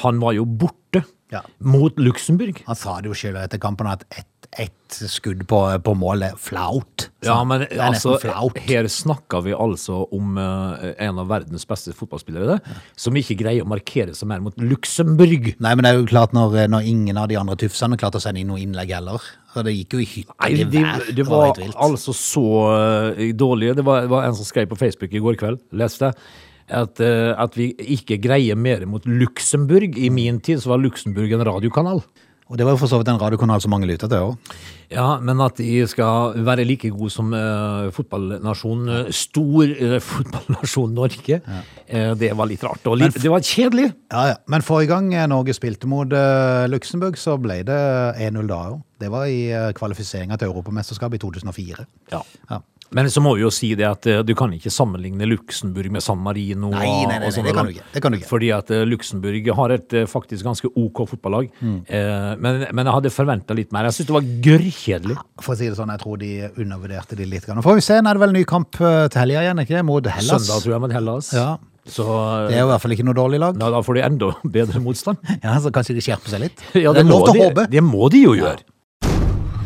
han 0.00 0.18
var 0.18 0.32
jo 0.32 0.46
borte 0.46 1.02
Ja. 1.32 1.40
mot 1.58 1.96
Luxembourg. 1.98 2.60
Han 2.68 2.78
sa 2.78 3.00
det 3.02 3.10
jo 3.10 3.16
selv 3.18 3.40
etter 3.40 3.58
kampen 3.58 3.88
at 3.90 4.04
ett 4.14 4.30
et 4.56 4.96
skudd 5.10 5.42
på, 5.50 5.58
på 5.84 5.94
mål 5.98 6.24
er 6.28 6.36
flaut. 6.40 7.08
Så 7.20 7.28
Ja, 7.28 7.36
men 7.44 7.64
det 7.64 7.80
altså, 7.82 8.16
her 8.62 8.88
snakker 8.92 9.42
vi 9.44 9.54
altså 9.56 10.04
om 10.14 10.38
uh, 10.38 10.92
en 11.02 11.20
av 11.20 11.28
verdens 11.28 11.66
beste 11.68 11.94
fotballspillere, 11.96 12.58
som 12.96 13.18
ikke 13.18 13.38
greier 13.42 13.66
å 13.66 13.70
markere 13.70 14.14
seg 14.16 14.30
mer 14.30 14.44
mot 14.44 14.56
Luxembourg. 14.60 15.52
Nei, 15.58 15.74
men 15.74 15.84
det 15.84 15.92
er 15.92 16.00
jo 16.00 16.06
klart 16.08 16.36
når, 16.36 16.62
når 16.72 16.88
ingen 16.92 17.20
av 17.20 17.28
de 17.32 17.38
andre 17.40 17.58
tufsene 17.60 17.98
klarte 18.00 18.20
å 18.20 18.24
sende 18.24 18.42
inn 18.42 18.50
noe 18.52 18.62
innlegg 18.62 18.94
heller. 18.96 19.26
Så 19.52 19.64
det 19.66 19.74
gikk 19.74 19.96
jo 19.96 20.04
i 20.04 20.08
Nei, 20.30 20.50
i 20.52 20.64
det, 20.64 20.82
vær. 20.84 21.06
det 21.18 21.28
var 21.28 21.46
helt 21.48 21.62
vilt. 21.64 21.78
altså 21.88 22.16
så 22.16 22.46
uh, 22.70 23.22
dårlig. 23.36 23.74
Det 23.76 23.86
var, 23.86 24.06
det 24.06 24.12
var 24.14 24.28
en 24.28 24.38
som 24.38 24.48
skrev 24.48 24.70
på 24.70 24.78
Facebook 24.80 25.12
i 25.12 25.22
går 25.22 25.40
kveld, 25.40 25.62
leste 25.76 26.12
jeg, 26.12 26.28
at, 26.68 27.00
eh, 27.00 27.32
at 27.32 27.56
vi 27.56 27.72
ikke 27.78 28.18
greier 28.22 28.58
mer 28.58 28.84
mot 28.86 29.04
Luxembourg. 29.06 29.96
I 29.96 30.10
min 30.10 30.40
tid 30.40 30.62
så 30.62 30.72
var 30.72 30.82
Luxembourg 30.82 31.32
en 31.32 31.46
radiokanal. 31.46 32.02
Og 32.46 32.58
det 32.58 32.66
var 32.66 32.76
jo 32.76 32.78
for 32.78 32.90
så 32.90 33.00
vidt 33.00 33.08
en 33.10 33.20
radiokanal 33.20 33.60
som 33.62 33.72
mange 33.74 33.88
lytta 33.90 34.06
til 34.06 34.22
òg. 34.22 34.52
Ja, 34.92 35.06
men 35.22 35.40
at 35.42 35.58
de 35.58 35.82
skal 35.90 36.36
være 36.46 36.66
like 36.66 36.90
gode 36.94 37.10
som 37.14 37.32
uh, 37.34 37.88
fotballnasjon, 37.94 38.84
eh, 38.92 39.10
stor 39.14 39.72
uh, 39.72 39.96
fotballnasjon 40.10 40.94
Norge, 40.96 41.40
eh, 41.40 42.12
det 42.18 42.30
var 42.38 42.50
litt 42.50 42.62
rart. 42.66 42.86
Og 42.86 43.00
litt, 43.00 43.18
det 43.22 43.32
var 43.32 43.42
kjedelig. 43.42 43.90
Ja, 44.12 44.26
ja. 44.32 44.36
Men 44.52 44.64
forrige 44.66 44.94
gang 44.94 45.10
eh, 45.14 45.26
Norge 45.30 45.56
spilte 45.56 45.90
mot 45.90 46.14
uh, 46.14 46.66
Luxembourg, 46.70 47.18
så 47.18 47.36
ble 47.40 47.60
det 47.66 47.80
1-0 48.28 48.46
da 48.50 48.62
òg. 48.70 48.80
Det 49.02 49.10
var 49.12 49.26
i 49.28 49.42
uh, 49.52 49.72
kvalifiseringa 49.76 50.38
til 50.40 50.52
Europamesterskapet 50.52 51.18
i 51.18 51.26
2004. 51.26 51.86
Ja. 52.14 52.22
Ja. 52.50 52.62
Men 52.94 53.08
så 53.10 53.20
må 53.22 53.32
vi 53.34 53.42
jo 53.42 53.50
si 53.54 53.72
det 53.78 53.86
at 53.88 54.06
eh, 54.10 54.20
du 54.26 54.32
kan 54.38 54.52
ikke 54.54 54.70
sammenligne 54.70 55.26
Luxembourg 55.28 55.90
med 55.96 56.04
San 56.04 56.20
Marino. 56.22 56.70
Nei, 56.70 56.86
nei, 57.08 57.18
nei, 57.18 57.30
nei, 57.30 57.44
det 57.48 57.54
kan. 57.56 57.70
Det 57.94 58.02
kan 58.02 58.14
du 58.14 58.18
ikke. 58.20 58.30
Fordi 58.30 58.50
at 58.54 58.70
eh, 58.74 58.84
Luxembourg 58.86 59.50
har 59.58 59.74
et 59.74 59.96
eh, 59.96 60.06
faktisk 60.10 60.46
ganske 60.46 60.70
OK 60.70 61.02
fotballag. 61.10 61.50
Mm. 61.58 61.80
Eh, 61.82 62.30
men, 62.42 62.62
men 62.70 62.84
jeg 62.84 62.98
hadde 62.98 63.14
forventa 63.14 63.56
litt 63.58 63.74
mer. 63.74 63.88
Jeg 63.90 63.98
syns 63.98 64.10
det 64.10 64.16
var 64.18 64.30
gørrkjedelig. 64.76 65.16
For 65.42 65.54
å 65.54 65.58
si 65.58 65.68
det 65.70 65.76
sånn, 65.78 65.90
jeg 65.94 66.02
tror 66.02 66.18
de 66.20 66.30
undervurderte 66.56 67.16
de 67.16 67.24
litt. 67.28 67.46
Nå 67.48 67.62
Får 67.64 67.78
vi 67.78 67.84
se, 67.84 67.98
nå 68.02 68.10
er 68.10 68.14
det 68.18 68.20
vel 68.24 68.34
en 68.34 68.38
ny 68.40 68.44
kamp 68.48 68.78
eh, 68.80 69.06
til 69.12 69.20
helga 69.22 69.42
igjen, 69.46 69.62
ikke? 69.64 69.82
Mot 69.86 70.06
Hellas. 70.06 70.44
Søndag, 70.46 70.62
tror 70.64 70.74
jeg, 70.76 70.80
mot 70.84 70.92
Hellas. 70.96 71.32
Ja. 71.36 71.48
Så 71.86 72.02
Det 72.48 72.56
er 72.56 72.64
jo 72.64 72.66
i 72.66 72.70
hvert 72.72 72.82
fall 72.82 72.94
ikke 72.96 73.06
noe 73.06 73.14
dårlig 73.14 73.38
lag. 73.40 73.58
da, 73.60 73.70
da 73.70 73.82
får 73.86 73.94
de 73.94 74.06
enda 74.06 74.30
bedre 74.58 74.80
motstand. 74.82 75.18
Ja, 75.44 75.58
Så 75.62 75.70
kanskje 75.74 75.94
de 75.98 76.02
skjerper 76.04 76.34
seg 76.34 76.46
litt. 76.48 76.64
Ja, 76.74 76.92
det 76.92 77.04
er 77.04 77.08
må 77.08 77.20
lov 77.20 77.28
til 77.30 77.40
de, 77.40 77.44
å 77.44 77.50
håpe. 77.50 77.68
Det 77.70 77.84
må 77.86 78.08
de 78.12 78.24
jo 78.26 78.34
gjøre. 78.38 78.58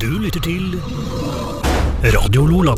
Du 0.01 0.11
lytter 0.21 0.41
til 0.45 0.77
Radio 2.17 2.47
Lola. 2.49 2.77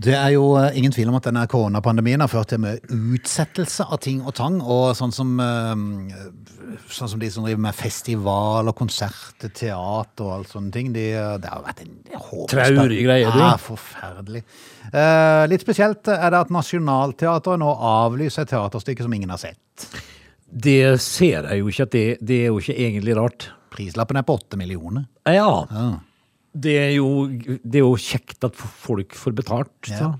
Det 0.00 0.14
er 0.16 0.30
jo 0.32 0.54
eh, 0.56 0.76
ingen 0.78 0.92
tvil 0.94 1.10
om 1.10 1.16
at 1.18 1.26
denne 1.28 1.42
koronapandemien 1.50 2.22
har 2.22 2.30
ført 2.30 2.52
til 2.52 2.62
med 2.62 2.80
utsettelse 2.88 3.84
av 3.84 4.00
ting 4.04 4.22
og 4.24 4.32
tang. 4.38 4.60
Og 4.62 4.94
sånn 4.96 5.12
som, 5.12 5.34
eh, 5.44 5.82
sånn 6.88 7.12
som 7.12 7.20
de 7.20 7.30
som 7.32 7.44
driver 7.44 7.62
med 7.66 7.76
festival 7.76 8.70
og 8.70 8.76
konserter, 8.78 9.52
teater 9.52 10.24
og 10.24 10.32
alt 10.38 10.52
sånne 10.54 10.72
ting. 10.74 10.92
De, 10.96 11.06
det 11.42 11.52
har 11.52 11.64
vært 11.66 11.84
en 11.84 11.96
Traurig 12.50 13.02
greie, 13.04 13.28
du. 13.28 13.40
Ja, 13.42 13.52
forferdelig. 13.60 14.44
Eh, 14.90 15.44
litt 15.52 15.66
spesielt 15.66 16.08
er 16.10 16.32
det 16.32 16.44
at 16.46 16.54
Nationaltheatret 16.54 17.60
nå 17.60 17.70
avlyser 17.92 18.46
et 18.46 18.54
teaterstykke 18.54 19.06
som 19.06 19.16
ingen 19.16 19.32
har 19.34 19.42
sett. 19.42 19.88
Det 20.50 20.96
ser 21.02 21.46
jeg 21.46 21.60
jo 21.60 21.70
ikke 21.70 21.86
at 21.86 21.94
det, 21.94 22.06
det 22.26 22.44
er 22.44 22.54
jo 22.54 22.62
ikke 22.62 22.78
egentlig 22.78 23.18
rart. 23.18 23.50
Prislappen 23.70 24.18
er 24.18 24.26
på 24.26 24.34
åtte 24.40 24.58
millioner. 24.58 25.04
Ja. 25.28 25.66
Ja. 25.70 25.90
Det 26.52 26.72
er, 26.78 26.90
jo, 26.96 27.26
det 27.30 27.78
er 27.78 27.84
jo 27.84 27.94
kjekt 28.00 28.42
at 28.46 28.56
folk 28.58 29.14
får 29.14 29.36
betalt. 29.38 29.90
Ja. 29.90 30.12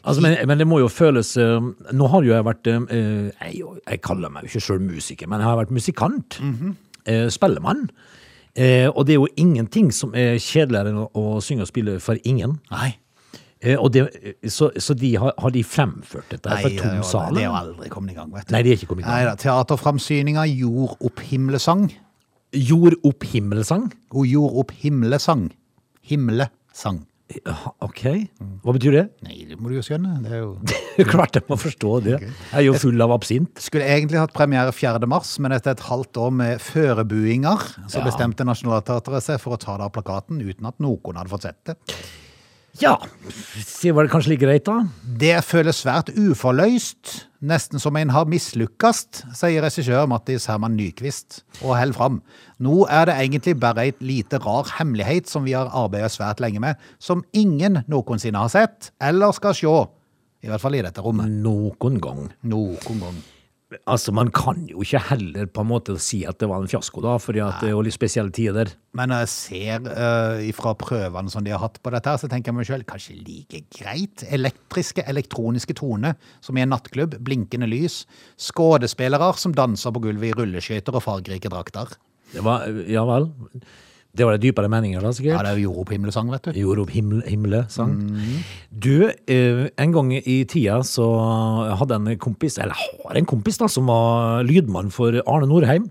Altså, 0.00 0.22
men, 0.24 0.38
men 0.48 0.60
det 0.62 0.64
må 0.68 0.78
jo 0.80 0.88
føles 0.88 1.34
eh, 1.36 1.60
Nå 1.92 2.06
har 2.08 2.24
jo 2.24 2.32
jeg 2.32 2.46
vært 2.46 2.70
eh, 2.72 2.86
jeg, 3.50 3.60
jeg 3.84 4.00
kaller 4.00 4.32
meg 4.32 4.46
jo 4.46 4.54
ikke 4.54 4.64
sjøl 4.64 4.80
musiker, 4.80 5.28
men 5.28 5.42
jeg 5.42 5.50
har 5.50 5.60
vært 5.60 5.74
musikant. 5.76 6.38
eh, 7.04 7.28
spellemann. 7.28 7.90
Eh, 8.56 8.88
og 8.88 9.04
det 9.06 9.14
er 9.14 9.20
jo 9.20 9.28
ingenting 9.36 9.92
som 9.94 10.16
er 10.16 10.40
kjedeligere 10.40 10.94
enn 10.94 11.04
å, 11.04 11.26
synge 11.44 11.66
og 11.66 11.70
spille 11.70 11.98
for 12.02 12.20
ingen. 12.24 12.56
Nei. 12.72 12.94
Og 13.76 13.90
det, 13.92 14.06
så, 14.48 14.70
så 14.80 14.94
de 14.96 15.10
har, 15.20 15.34
har 15.36 15.52
de 15.52 15.60
fremført 15.68 16.30
dette 16.32 16.48
Nei, 16.48 16.62
for 16.64 16.78
tom 16.80 17.02
sal? 17.04 17.34
Det 17.36 17.42
er 17.42 17.50
jo 17.50 17.56
aldri 17.58 17.90
kommet 17.92 18.14
i 18.14 18.16
gang, 18.16 18.30
vet 18.32 18.48
du. 18.48 18.54
Nei, 18.56 18.62
de 18.64 18.72
er 18.72 18.78
ikke 18.80 18.94
kommet 18.94 19.04
i 19.04 19.10
gang. 19.10 19.36
Teaterframsyninga 19.42 20.46
Jord 20.48 20.96
opp 21.04 21.20
himmelsang. 21.28 21.90
Jord 22.56 22.96
opp 23.06 23.22
himmelsang? 23.30 23.90
Hun 24.12 24.26
jord 24.26 24.56
opp 24.64 24.72
himlesang. 24.82 25.50
Himlesang. 26.10 27.04
Ok, 27.78 28.00
hva 28.64 28.72
betyr 28.74 28.94
det? 28.96 29.02
Nei, 29.22 29.44
det 29.46 29.54
må 29.62 29.70
du 29.70 29.76
jo 29.76 29.82
skjønne. 29.86 30.16
Det 30.24 30.32
er 30.34 30.40
jo 30.40 30.56
Klart 31.12 31.36
jeg 31.38 31.44
må 31.46 31.54
forstå 31.62 31.92
det. 32.02 32.16
Jeg 32.18 32.56
er 32.58 32.64
jo 32.66 32.72
full 32.82 32.98
av 33.04 33.12
absint. 33.14 33.52
Skulle 33.62 33.86
egentlig 33.86 34.18
hatt 34.18 34.34
premiere 34.34 34.72
4. 34.74 34.98
mars, 35.06 35.36
men 35.38 35.54
etter 35.54 35.76
et 35.76 35.84
halvt 35.86 36.18
år 36.18 36.32
med 36.34 36.58
førebuinger, 36.64 37.62
så 37.86 38.00
Ja. 38.00 38.06
bestemte 38.08 38.42
Nationaltheatret 38.48 39.22
seg 39.28 39.38
for 39.38 39.54
å 39.54 39.60
ta 39.62 39.76
det 39.78 39.86
av 39.86 39.92
plakaten 39.94 40.42
uten 40.42 40.66
at 40.66 40.82
noen 40.82 41.20
hadde 41.22 41.30
fått 41.30 41.46
sett 41.46 41.60
det. 41.70 41.78
Ja, 42.82 42.96
det 42.98 43.94
var 43.94 44.06
det 44.06 44.12
kanskje 44.12 44.34
like 44.34 44.42
greit, 44.48 44.64
da. 44.66 44.80
Det 45.22 45.38
føles 45.46 45.78
svært 45.84 46.10
uforløst, 46.18 47.26
nesten 47.40 47.80
som 47.80 47.96
en 47.96 48.12
har 48.12 48.28
mislykkast, 48.28 49.22
sier 49.36 49.64
regissør 49.64 50.08
Mattis 50.10 50.46
Herman 50.50 50.76
Nyquist, 50.76 51.40
og 51.62 51.76
held 51.78 51.96
fram. 51.96 52.20
Nå 52.60 52.84
er 52.92 53.08
det 53.08 53.16
egentlig 53.16 53.56
bare 53.60 53.88
et 53.90 54.04
lite 54.04 54.40
rar 54.44 54.68
hemmelighet 54.78 55.30
som 55.30 55.46
vi 55.48 55.56
har 55.56 55.72
arbeidet 55.72 56.12
svært 56.14 56.42
lenge 56.44 56.62
med, 56.62 56.78
som 57.00 57.24
ingen 57.32 57.82
noensinne 57.90 58.44
har 58.44 58.52
sett, 58.52 58.92
eller 59.00 59.32
skal 59.36 59.56
se. 59.56 59.76
I 60.40 60.48
hvert 60.48 60.62
fall 60.62 60.78
i 60.78 60.84
dette 60.84 61.02
rommet. 61.04 61.28
Noen 61.44 62.00
gang. 62.00 62.30
Noen 62.48 63.04
gang. 63.04 63.20
Altså, 63.86 64.10
man 64.14 64.32
kan 64.34 64.64
jo 64.66 64.82
ikke 64.82 64.98
heller 65.10 65.46
på 65.46 65.62
en 65.62 65.68
måte 65.70 65.94
si 66.02 66.24
at 66.26 66.40
det 66.42 66.48
var 66.50 66.62
en 66.62 66.70
fiasko, 66.70 67.02
da, 67.04 67.14
fordi 67.22 67.42
at 67.44 67.60
det 67.62 67.68
er 67.70 67.76
jo 67.76 67.82
litt 67.86 67.94
spesielle 67.94 68.32
tider. 68.34 68.72
Men 68.98 69.12
når 69.12 69.22
jeg 69.22 69.30
ser 69.34 69.86
uh, 69.86 70.42
fra 70.56 70.72
prøvene 70.78 71.30
som 71.30 71.46
de 71.46 71.54
har 71.54 71.62
hatt 71.62 71.78
på 71.78 71.92
dette, 71.94 72.10
her, 72.10 72.18
så 72.18 72.30
tenker 72.30 72.50
jeg 72.50 72.58
meg 72.58 72.70
selv, 72.70 72.86
kanskje 72.90 73.18
like 73.20 73.62
greit. 73.76 74.24
Elektriske, 74.26 75.04
elektroniske 75.12 75.76
toner, 75.78 76.18
som 76.42 76.58
i 76.58 76.64
en 76.64 76.74
nattklubb, 76.74 77.14
blinkende 77.26 77.70
lys. 77.70 78.02
Skådespillere 78.50 79.30
som 79.38 79.54
danser 79.54 79.94
på 79.94 80.02
gulvet 80.08 80.32
i 80.32 80.34
rulleskøyter 80.40 80.98
og 80.98 81.06
fargerike 81.06 81.52
drakter. 81.52 81.94
Det 82.34 82.42
var, 82.46 82.66
ja 82.90 83.06
vel. 83.06 83.30
Det 84.10 84.26
var 84.26 84.34
det 84.34 84.42
dypere 84.42 84.66
meninger, 84.72 85.02
da, 85.04 85.12
sikkert? 85.14 85.36
Ja, 85.36 85.42
det 85.46 85.52
er 85.52 85.60
jo 85.60 85.68
jord 85.70 85.84
opp 85.84 85.92
himmelsang, 85.94 86.30
vet 86.32 86.48
du. 86.48 86.58
Jord 86.58 86.80
opp 86.82 86.90
himmel, 86.90 87.20
Mm. 88.10 88.40
Du, 88.74 89.06
eh, 89.06 89.68
en 89.78 89.92
gang 89.94 90.10
i 90.18 90.44
tida 90.50 90.80
så 90.82 91.06
hadde 91.78 91.94
en 92.00 92.18
kompis, 92.18 92.58
eller 92.58 92.74
har 92.74 93.16
en 93.20 93.26
kompis 93.26 93.58
da, 93.58 93.68
som 93.70 93.86
var 93.86 94.42
lydmann 94.42 94.90
for 94.90 95.14
Arne 95.26 95.46
Norheim. 95.46 95.86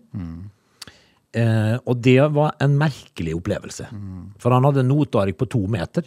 Eh, 1.32 1.78
og 1.86 2.02
det 2.02 2.20
var 2.34 2.56
en 2.60 2.76
merkelig 2.78 3.36
opplevelse. 3.38 3.88
For 4.42 4.52
han 4.52 4.66
hadde 4.68 4.84
noteark 4.84 5.38
på 5.38 5.48
to 5.50 5.68
meter. 5.68 6.04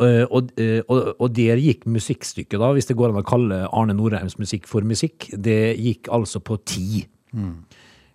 Eh, 0.00 0.24
og, 0.32 0.50
eh, 0.56 0.80
og, 0.88 1.14
og 1.20 1.32
der 1.36 1.60
gikk 1.60 1.84
musikkstykket, 1.84 2.58
da, 2.58 2.72
hvis 2.72 2.88
det 2.88 2.96
går 2.96 3.12
an 3.12 3.20
å 3.20 3.26
kalle 3.26 3.68
Arne 3.68 3.94
Norheims 3.94 4.38
musikk 4.40 4.66
for 4.66 4.80
musikk, 4.82 5.28
det 5.36 5.76
gikk 5.78 6.08
altså 6.10 6.40
på 6.40 6.56
ti. 6.64 7.06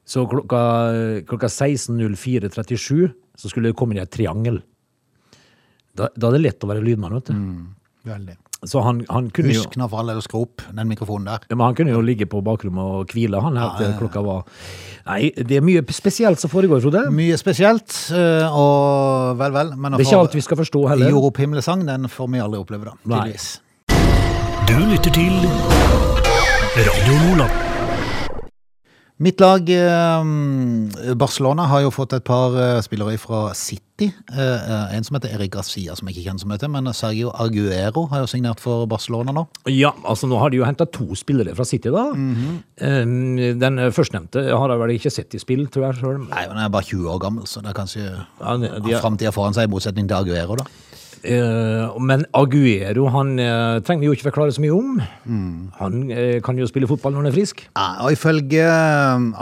Så 0.05 0.25
klokka, 0.29 0.61
klokka 1.25 1.49
16.04.37 1.49 3.11
så 3.35 3.49
skulle 3.51 3.71
det 3.71 3.77
komme 3.77 3.95
inn 3.95 4.03
et 4.03 4.13
triangel. 4.13 4.61
Da, 5.95 6.09
da 6.13 6.29
er 6.29 6.37
det 6.37 6.43
lett 6.43 6.65
å 6.65 6.69
være 6.69 6.83
lydmann, 6.85 7.15
vet 7.17 7.31
du. 7.31 7.37
Veldig. 8.05 8.35
Så 8.65 8.81
han, 8.81 9.01
han 9.09 9.27
kunne 9.35 9.53
jo 9.53 9.61
Husk 9.61 9.75
når 9.77 9.89
for 9.91 10.01
all 10.01 10.09
del 10.09 10.19
å 10.21 10.23
skru 10.25 10.39
opp 10.45 10.63
den 10.73 10.89
mikrofonen 10.89 11.27
der. 11.29 11.43
Ja, 11.49 11.57
Men 11.57 11.67
han 11.67 11.77
kunne 11.77 11.93
jo 11.93 12.01
ligge 12.05 12.27
på 12.29 12.41
bakrommet 12.45 12.81
og 13.01 13.13
hvile, 13.13 13.41
han 13.43 13.59
her 13.59 13.75
til 13.79 13.93
klokka 13.99 14.23
var 14.25 14.45
Nei, 15.05 15.29
det 15.37 15.59
er 15.59 15.65
mye 15.65 15.83
spesielt 15.93 16.41
som 16.41 16.49
foregår, 16.49 16.81
Frode. 16.81 17.03
Mye 17.13 17.35
spesielt, 17.37 17.93
eh, 18.09 18.47
og 18.49 19.37
vel, 19.37 19.53
vel. 19.53 19.75
Men 19.77 19.93
Det 19.93 20.01
er 20.01 20.09
ikke 20.09 20.23
alt 20.23 20.37
vi 20.39 20.41
skal 20.47 20.57
forstå 20.63 20.81
heller. 20.89 21.13
Jord 21.13 21.37
himmelsang, 21.37 21.85
den 21.85 22.09
får 22.09 22.31
vi 22.33 22.41
aldri 22.41 22.63
oppleve, 22.63 22.89
da. 22.89 22.97
Tydeligvis. 23.05 23.51
Du 24.65 24.73
lytter 24.89 25.13
til 25.13 25.94
Mitt 29.17 29.39
lag, 29.39 29.69
eh, 29.69 30.23
Barcelona, 31.15 31.63
har 31.71 31.85
jo 31.85 31.91
fått 31.95 32.11
et 32.17 32.23
par 32.27 32.51
eh, 32.59 32.81
spillere 32.83 33.13
fra 33.17 33.53
City. 33.55 34.09
Eh, 34.35 34.95
En 34.95 35.05
som 35.07 35.15
heter 35.15 35.31
Erik 35.37 35.53
Garcia, 35.53 35.95
som 35.95 36.09
jeg 36.09 36.17
ikke 36.17 36.25
kjenner 36.27 36.41
som 36.43 36.51
heter, 36.51 36.67
men 36.67 36.89
Sergio 36.91 37.29
Aguero 37.31 38.09
har 38.11 38.25
jo 38.25 38.27
signert 38.27 38.59
for 38.59 38.83
Barcelona 38.91 39.31
nå. 39.31 39.45
Ja, 39.71 39.93
altså 40.03 40.27
nå 40.27 40.35
har 40.41 40.51
de 40.51 40.57
jo 40.59 40.65
henta 40.67 40.83
to 40.91 41.15
spillere 41.15 41.55
fra 41.55 41.63
City, 41.63 41.93
da. 41.95 42.09
Eh, 42.11 43.05
Den 43.55 43.79
førstnevnte 43.95 44.49
har 44.51 44.67
jeg 44.75 44.79
vel 44.83 44.95
ikke 44.97 45.13
sett 45.15 45.33
i 45.33 45.39
spill, 45.39 45.63
tror 45.71 45.87
jeg 45.93 46.01
Selv. 46.01 46.27
Nei, 46.27 46.43
men 46.49 46.57
Han 46.57 46.65
er 46.65 46.75
bare 46.75 46.83
20 46.83 47.07
år 47.15 47.19
gammel, 47.23 47.47
så 47.47 47.63
det 47.63 47.71
er 47.71 47.79
kanskje 47.79 48.03
Ja, 48.41 48.57
de 48.57 48.91
er- 48.91 48.99
framtida 48.99 49.31
foran 49.31 49.53
seg, 49.55 49.69
i 49.69 49.71
motsetning 49.71 50.09
til 50.11 50.17
Aguero, 50.17 50.57
da. 50.59 50.65
Eh, 51.25 51.95
men 52.05 52.23
Aguero 52.37 53.07
han 53.09 53.31
uh, 53.41 53.79
trenger 53.85 54.03
vi 54.03 54.09
jo 54.09 54.15
ikke 54.15 54.27
forklare 54.27 54.53
så 54.53 54.61
mye 54.63 54.75
om. 54.75 54.99
Han 55.79 55.97
uh, 56.11 56.37
kan 56.45 56.59
jo 56.61 56.67
spille 56.69 56.89
fotball 56.89 57.15
når 57.15 57.23
han 57.23 57.29
er 57.31 57.35
frisk. 57.35 57.63
Ja, 57.73 57.87
og 58.05 58.13
ifølge 58.13 58.63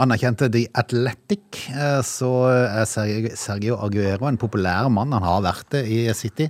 anerkjente 0.00 0.48
The 0.54 0.64
Athletic, 0.80 1.66
så 2.08 2.30
er 2.48 2.88
Sergio- 2.88 3.78
Aguero 3.84 4.28
en 4.30 4.40
populær 4.40 4.88
mann. 4.92 5.12
Han 5.12 5.26
har 5.26 5.44
vært 5.44 5.68
det 5.76 5.84
i 5.92 6.02
City, 6.16 6.48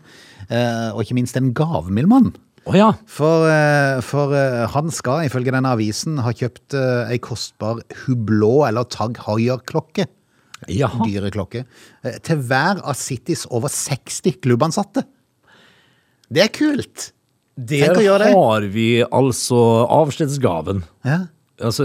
og 0.95 1.03
ikke 1.03 1.17
minst 1.19 1.37
en 1.41 1.53
gavmild 1.57 2.11
mann. 2.11 2.33
Oh, 2.65 2.73
ja. 2.77 2.93
For, 3.11 3.45
for 4.07 4.33
han 4.73 4.93
skal, 4.95 5.27
ifølge 5.29 5.53
denne 5.53 5.73
avisen, 5.75 6.17
ha 6.25 6.33
kjøpt 6.33 6.77
ei 7.11 7.19
kostbar 7.23 7.83
Hublot 8.05 8.69
eller 8.71 8.87
Tag 8.93 9.21
Heuer-klokke. 9.27 10.07
Jaha. 10.73 11.05
Dyre 11.05 11.29
klokke. 11.35 11.65
Til 12.25 12.41
hver 12.49 12.81
av 12.81 12.97
Citys 12.97 13.45
over 13.53 13.69
60 13.73 14.39
klubbansatte. 14.45 15.05
Det 16.33 16.47
er 16.47 16.53
kult! 16.55 17.11
Der 17.55 17.95
har 18.35 18.65
vi 18.73 18.89
altså 19.05 19.59
avskjedsgaven. 19.87 20.83
Ja. 21.07 21.21
Altså, 21.63 21.85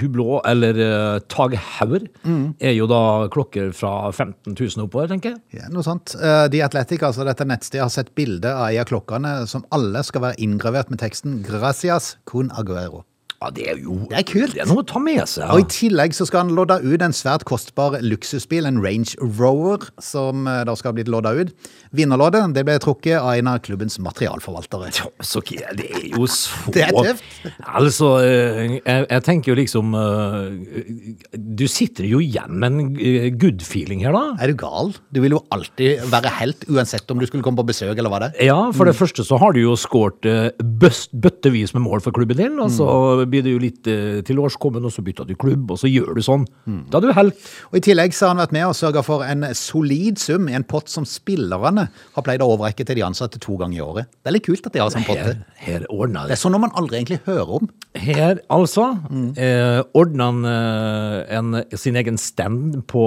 Hublå, 0.00 0.38
eller 0.48 0.78
uh, 0.80 1.18
Tag 1.28 1.52
Heuer 1.60 2.06
Mm. 2.24 2.54
er 2.58 2.72
jo 2.72 2.86
da 2.88 3.28
klokker 3.28 3.68
fra 3.76 4.10
15 4.10 4.54
000 4.56 4.86
oppover, 4.86 5.10
tenker 5.12 5.34
jeg. 5.34 5.60
Ja, 5.60 5.68
noe 5.68 5.84
sånt. 5.84 6.14
Uh, 6.16 6.46
The 6.48 6.62
Athletic, 6.64 7.02
altså 7.04 7.26
dette 7.28 7.44
nettstedet, 7.44 7.82
har 7.84 7.92
sett 7.92 8.14
bilde 8.16 8.48
av 8.48 8.70
ei 8.70 8.78
av 8.80 8.88
klokkene 8.88 9.42
som 9.50 9.66
alle 9.76 10.00
skal 10.08 10.24
være 10.24 10.40
inngravert 10.40 10.88
med 10.88 11.02
teksten 11.04 11.42
'Gracias 11.44 12.16
con 12.24 12.48
Aguero'. 12.56 13.04
Ja, 13.38 13.52
det 13.54 13.68
er 13.70 13.76
jo 13.78 13.94
Det 14.10 14.16
er 14.18 14.24
kult. 14.26 14.54
Det 14.56 14.64
er 14.64 14.66
noe 14.66 14.82
å 14.82 14.86
ta 14.86 14.98
med 14.98 15.20
seg. 15.30 15.46
Og 15.54 15.60
i 15.62 15.66
tillegg 15.70 16.14
så 16.16 16.24
skal 16.26 16.42
han 16.42 16.56
lodde 16.56 16.80
ut 16.82 17.02
en 17.04 17.14
svært 17.14 17.44
kostbar 17.46 17.94
luksusbil, 18.02 18.66
en 18.66 18.80
Range 18.82 19.14
Rover, 19.38 19.84
som 20.02 20.48
eh, 20.50 20.64
da 20.66 20.74
skal 20.74 20.90
ha 20.90 20.96
blitt 20.96 21.10
lodda 21.12 21.36
ut. 21.38 21.52
Vinnerloddet 21.94 22.42
det 22.56 22.64
ble 22.66 22.74
trukket 22.82 23.20
av 23.20 23.36
en 23.36 23.50
av 23.52 23.60
klubbens 23.62 24.00
materialforvaltere. 24.02 24.90
Så 25.22 25.42
det 25.46 25.86
er 25.86 26.08
jo 26.10 26.26
så 26.26 26.72
Det 26.74 26.82
er 26.88 26.96
tøft. 26.96 27.28
Altså, 27.62 28.10
eh, 28.26 28.74
jeg, 28.80 29.06
jeg 29.06 29.24
tenker 29.28 29.52
jo 29.52 29.56
liksom 29.60 29.94
eh, 29.94 31.38
Du 31.38 31.66
sitter 31.70 32.10
jo 32.10 32.18
igjen 32.24 32.58
med 32.58 32.74
en 32.74 33.38
good 33.38 33.62
feeling 33.62 34.02
her, 34.02 34.18
da. 34.18 34.34
Er 34.42 34.50
du 34.50 34.58
gal? 34.58 34.90
Du 35.14 35.22
vil 35.22 35.36
jo 35.38 35.44
alltid 35.54 36.02
være 36.10 36.34
helt, 36.40 36.66
uansett 36.66 37.06
om 37.14 37.22
du 37.22 37.28
skulle 37.30 37.46
komme 37.46 37.62
på 37.62 37.68
besøk 37.70 37.94
eller 37.94 38.10
hva 38.10 38.24
det 38.24 38.32
er. 38.32 38.50
Ja, 38.50 38.58
for 38.74 38.90
det 38.90 38.98
første 38.98 39.22
så 39.22 39.38
har 39.38 39.54
du 39.54 39.62
jo 39.62 39.78
skåret 39.78 40.26
bøttevis 40.58 41.76
med 41.78 41.86
mål 41.86 42.02
for 42.02 42.18
klubben 42.18 42.42
din, 42.42 42.58
og 42.58 42.74
så 42.74 42.90
blir 43.30 43.44
det 43.46 43.52
jo 43.54 43.60
litt 43.62 43.88
eh, 43.90 44.20
til 44.26 44.40
årskommen, 44.42 44.84
og 44.84 44.92
så 44.94 45.04
bytter 45.06 45.28
du 45.28 45.34
klubb, 45.38 45.70
og 45.74 45.80
så 45.80 45.90
gjør 45.90 46.16
du 46.18 46.22
sånn. 46.24 46.46
Da 46.90 46.98
er 47.00 47.06
du 47.06 47.12
helt. 47.16 47.48
Og 47.70 47.78
I 47.80 47.82
tillegg 47.84 48.16
så 48.16 48.26
har 48.28 48.34
han 48.34 48.42
vært 48.42 48.54
med 48.56 48.66
og 48.68 48.76
sørga 48.78 49.02
for 49.06 49.24
en 49.26 49.46
solid 49.56 50.18
sum 50.22 50.48
i 50.50 50.56
en 50.58 50.66
pott 50.68 50.90
som 50.92 51.06
spillerne 51.08 51.88
har 52.16 52.26
pleid 52.26 52.42
å 52.44 52.50
overrekke 52.54 52.86
til 52.88 52.98
de 52.98 53.04
ansatte 53.06 53.40
to 53.42 53.56
ganger 53.60 53.78
i 53.78 53.84
året. 53.84 54.10
Det 54.22 54.32
er 54.32 54.36
litt 54.38 54.46
kult 54.48 54.66
at 54.68 54.74
de 54.74 54.82
har 54.82 54.92
sånn 54.94 55.06
potte. 55.08 55.36
Her, 55.58 55.84
her 55.84 55.86
Det 55.88 56.12
det. 56.28 56.36
er 56.36 56.40
sånn 56.40 56.54
noe 56.56 56.64
man 56.66 56.74
aldri 56.78 57.00
egentlig 57.00 57.20
hører 57.28 57.54
om. 57.60 57.70
Her, 57.98 58.40
altså, 58.52 58.88
eh, 59.36 59.80
ordner 59.98 60.30
han 60.32 60.44
eh, 60.48 61.36
en, 61.38 61.62
sin 61.76 61.96
egen 61.98 62.18
stand 62.20 62.82
på, 62.90 63.04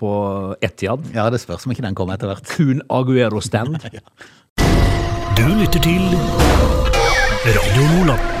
på 0.00 0.12
Etiad. 0.64 1.06
Ja, 1.14 1.28
det 1.30 1.40
spørs 1.44 1.66
om 1.66 1.72
ikke 1.74 1.86
den 1.86 1.96
kommer 1.98 2.18
etter 2.18 2.32
hvert. 2.32 2.48
Kun 2.56 2.82
Aguero-stand. 2.88 3.78
Du 5.38 5.44
lytter 5.46 5.78
til 5.78 6.02
Radio 7.46 7.84
Lola. 7.94 8.37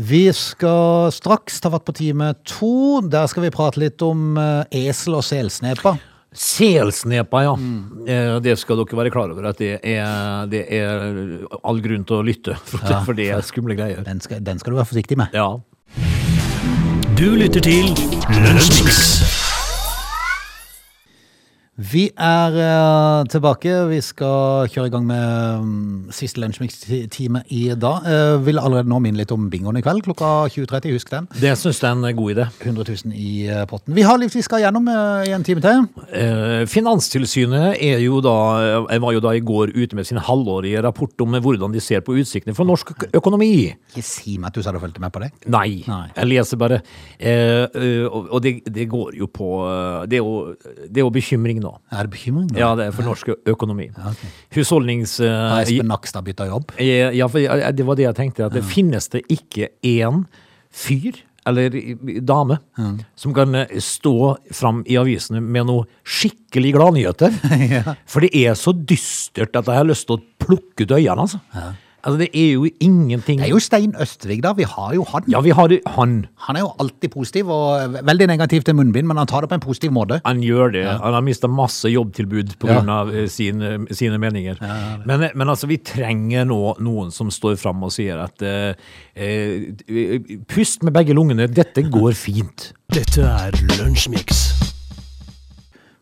Vi 0.00 0.32
skal 0.32 1.12
straks 1.12 1.60
ta 1.60 1.70
fatt 1.70 1.84
på 1.84 1.92
time 1.92 2.32
to. 2.48 3.00
Der 3.04 3.26
skal 3.28 3.44
vi 3.44 3.50
prate 3.52 3.82
litt 3.82 4.00
om 4.02 4.38
eh, 4.40 4.86
esel 4.86 5.18
og 5.18 5.24
selsnepa. 5.26 5.96
Selsnepa, 6.32 7.42
ja. 7.44 7.52
Mm. 7.58 8.06
Det 8.40 8.54
skal 8.60 8.80
dere 8.80 9.00
være 9.02 9.12
klar 9.12 9.34
over 9.34 9.50
at 9.50 9.60
det 9.60 9.74
er, 9.82 10.46
det 10.48 10.62
er 10.78 11.04
all 11.60 11.82
grunn 11.84 12.06
til 12.06 12.20
å 12.20 12.22
lytte, 12.24 12.56
for, 12.70 12.80
det, 12.86 13.02
for 13.08 13.18
det 13.18 13.28
er 13.34 13.44
skumle 13.44 13.76
greier. 13.76 14.00
Den 14.06 14.22
skal, 14.24 14.40
den 14.46 14.62
skal 14.62 14.72
du 14.72 14.80
være 14.80 14.88
forsiktig 14.94 15.20
med. 15.20 15.36
Ja. 15.36 15.58
Du 17.20 17.28
lytter 17.36 17.60
til 17.60 17.92
Lunsjmix. 18.40 19.39
Vi 21.80 22.10
er 22.12 22.56
uh, 22.60 23.22
tilbake. 23.30 23.72
Vi 23.88 24.00
skal 24.04 24.68
kjøre 24.68 24.90
i 24.90 24.92
gang 24.92 25.04
med 25.08 25.60
um, 25.62 26.08
siste 26.12 26.36
lunsjmix-time 26.42 27.40
i 27.56 27.60
dag. 27.72 28.04
Uh, 28.04 28.36
vil 28.44 28.60
allerede 28.60 28.90
nå 28.90 28.98
minne 29.00 29.22
litt 29.22 29.32
om 29.32 29.46
bingoen 29.48 29.78
i 29.78 29.82
kveld 29.84 30.02
klokka 30.04 30.50
20.30. 30.52 30.92
Husk 30.98 31.12
den. 31.14 31.28
Det 31.40 31.54
syns 31.56 31.80
jeg 31.80 31.88
er 31.88 31.96
en 31.96 32.18
god 32.18 32.34
idé. 32.34 32.46
100 32.60 32.84
000 33.06 33.14
i 33.16 33.30
uh, 33.48 33.62
potten. 33.70 33.94
Vi 33.96 34.04
har 34.04 34.20
litt 34.20 34.36
vi 34.36 34.44
skal 34.44 34.60
gjennom 34.66 34.90
i 34.90 35.32
en 35.32 35.46
time 35.46 35.64
til. 35.64 35.86
Finanstilsynet 36.68 37.80
er 37.80 38.04
jo 38.04 38.20
da, 38.24 38.36
var 39.00 39.16
jo 39.16 39.24
da 39.24 39.32
i 39.36 39.40
går 39.44 39.72
ute 39.72 39.96
med 39.96 40.08
sin 40.08 40.20
halvårige 40.20 40.84
rapport 40.84 41.24
om 41.24 41.38
hvordan 41.40 41.72
de 41.72 41.80
ser 41.80 42.04
på 42.04 42.18
utsiktene 42.20 42.56
for 42.56 42.68
norsk 42.68 42.92
økonomi. 43.08 43.70
Ikke 43.94 44.04
si 44.04 44.36
meg 44.36 44.50
at 44.50 44.60
du 44.60 44.64
sa 44.66 44.74
du 44.76 44.80
fulgte 44.82 45.00
med 45.00 45.14
på 45.14 45.24
det. 45.24 45.32
Nei, 45.48 45.80
Nei. 45.88 46.04
jeg 46.12 46.30
leser 46.34 46.60
bare. 46.60 46.82
Og 48.12 48.38
det, 48.44 48.56
det 48.68 48.88
går 48.90 49.16
jo 49.16 49.30
på 49.32 49.50
Det 50.10 50.20
er 50.20 50.24
jo, 50.24 50.56
det 50.84 51.00
er 51.00 51.06
jo 51.06 51.14
bekymring 51.14 51.64
nå. 51.64 51.69
Er 51.92 52.06
det 52.06 52.12
bekymring? 52.14 52.48
da? 52.52 52.58
Ja, 52.62 52.68
det 52.78 52.86
er 52.88 52.94
for 52.96 53.06
norsk 53.06 53.30
økonomi. 53.46 53.88
Husholdnings... 54.56 55.18
eh, 55.20 55.30
Har 55.30 55.62
Espen 55.64 55.88
Nakstad 55.90 56.24
bytta 56.26 56.46
jobb? 56.50 56.72
Ja, 56.80 57.26
for 57.30 57.38
det 57.72 57.86
var 57.86 57.98
det 57.98 58.06
jeg 58.08 58.18
tenkte. 58.18 58.46
At 58.50 58.56
det 58.56 58.64
finnes 58.66 59.08
det 59.12 59.24
ikke 59.32 59.70
én 59.86 60.24
fyr 60.70 61.18
eller 61.48 61.72
dame 61.72 62.20
dame 62.28 62.56
som 63.16 63.32
kan 63.34 63.54
stå 63.80 64.12
fram 64.54 64.82
i 64.86 64.98
avisene 65.00 65.40
med 65.40 65.66
noe 65.70 65.86
skikkelig 66.04 66.74
gladnyheter. 66.76 67.32
For 68.12 68.20
det 68.20 68.30
er 68.36 68.58
så 68.60 68.74
dystert 68.76 69.56
at 69.56 69.64
jeg 69.70 69.80
har 69.80 69.88
lyst 69.88 70.06
til 70.10 70.18
å 70.18 70.22
plukke 70.44 70.84
ut 70.84 70.92
øynene, 70.98 71.24
altså. 71.24 71.40
Altså, 72.02 72.16
det 72.18 72.28
er 72.32 72.52
jo 72.54 72.66
ingenting 72.80 73.40
Det 73.40 73.46
er 73.46 73.52
jo 73.52 73.60
Stein 73.60 73.94
Østvik, 74.00 74.42
da. 74.44 74.52
Vi 74.56 74.64
har 74.68 74.94
jo 74.94 75.04
han. 75.08 75.24
Ja, 75.28 75.40
vi 75.44 75.50
har 75.50 75.72
han. 75.96 76.26
Han 76.46 76.56
er 76.56 76.64
jo 76.64 76.70
alltid 76.80 77.12
positiv, 77.12 77.50
og 77.52 77.98
veldig 78.06 78.26
negativ 78.30 78.64
til 78.64 78.74
munnbind, 78.74 79.06
men 79.06 79.20
han 79.20 79.28
tar 79.28 79.44
det 79.44 79.50
på 79.52 79.58
en 79.58 79.64
positiv 79.64 79.92
måte. 79.92 80.20
Han 80.24 80.40
gjør 80.44 80.72
det. 80.72 80.84
Han 80.88 81.16
har 81.16 81.24
mista 81.24 81.48
masse 81.48 81.88
jobbtilbud 81.92 82.56
pga. 82.60 82.80
Ja. 82.80 82.84
av 83.00 83.12
eh, 83.14 83.26
sine, 83.28 83.86
sine 83.94 84.18
meninger. 84.18 84.60
Men, 85.06 85.28
men 85.34 85.48
altså, 85.48 85.68
vi 85.70 85.80
trenger 85.84 86.46
nå 86.48 86.76
noen 86.80 87.12
som 87.14 87.30
står 87.30 87.58
fram 87.60 87.82
og 87.86 87.92
sier 87.94 88.20
at 88.22 88.42
eh, 88.46 88.72
eh, 89.14 90.36
Pust 90.50 90.84
med 90.86 90.94
begge 90.96 91.14
lungene, 91.16 91.48
dette 91.50 91.84
går 91.90 92.16
fint. 92.18 92.70
Dette 92.90 93.22
er 93.26 93.54
Lunsjmix. 93.78 94.49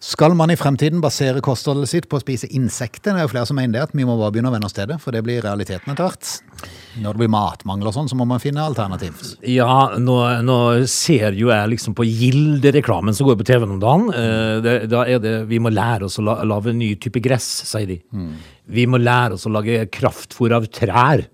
Skal 0.09 0.33
man 0.33 0.49
i 0.49 0.57
fremtiden 0.57 1.03
basere 1.05 1.43
kostholdet 1.45 1.91
sitt 1.91 2.07
på 2.09 2.17
å 2.17 2.23
spise 2.23 2.49
insekter? 2.57 3.13
Det 3.13 3.21
er 3.21 3.27
jo 3.27 3.33
flere 3.35 3.49
som 3.51 3.59
mener 3.59 3.75
det, 3.75 3.83
at 3.91 3.97
vi 3.97 4.07
må 4.09 4.15
bare 4.17 4.33
begynne 4.33 4.49
å 4.49 4.55
venne 4.55 4.65
oss 4.65 4.77
til 4.77 4.87
det, 4.89 4.97
for 5.03 5.13
det 5.13 5.21
blir 5.27 5.43
realiteten 5.45 5.93
etter 5.93 6.07
hvert. 6.07 6.31
Når 7.03 7.13
det 7.13 7.21
blir 7.21 7.31
matmangel 7.35 7.91
og 7.91 7.93
sånn, 7.93 8.09
så 8.09 8.17
må 8.17 8.25
man 8.31 8.41
finne 8.41 8.65
alternativt. 8.65 9.35
Ja, 9.45 9.99
nå, 10.01 10.15
nå 10.49 10.57
ser 10.89 11.37
jo 11.37 11.51
jeg 11.53 11.73
liksom 11.75 11.97
på 11.99 12.07
Gilde-reklamen 12.09 13.17
som 13.17 13.29
går 13.29 13.37
på 13.43 13.49
TV-en 13.51 13.75
om 13.77 13.83
dagen. 13.83 14.09
Eh, 14.17 14.55
det, 14.65 14.75
da 14.89 15.05
er 15.05 15.21
det 15.21 15.35
Vi 15.51 15.61
må 15.61 15.75
lære 15.75 16.09
oss 16.09 16.17
å 16.23 16.25
la, 16.25 16.39
lage 16.55 16.73
en 16.73 16.81
ny 16.81 16.95
type 16.97 17.21
gress, 17.25 17.51
sier 17.69 17.93
de. 17.93 18.01
Vi 18.65 18.89
må 18.89 19.03
lære 19.03 19.37
oss 19.37 19.45
å 19.45 19.53
lage 19.53 19.85
kraftfôr 19.93 20.57
av 20.57 20.71
trær, 20.73 21.27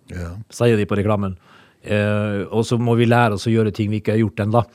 sier 0.50 0.82
de 0.82 0.90
på 0.90 0.98
reklamen. 0.98 1.38
Eh, 1.84 2.42
og 2.50 2.66
så 2.66 2.80
må 2.82 2.98
vi 2.98 3.06
lære 3.06 3.38
oss 3.38 3.46
å 3.46 3.54
gjøre 3.54 3.70
ting 3.76 3.94
vi 3.94 4.02
ikke 4.02 4.16
har 4.16 4.24
gjort 4.24 4.46
ennå. 4.48 4.66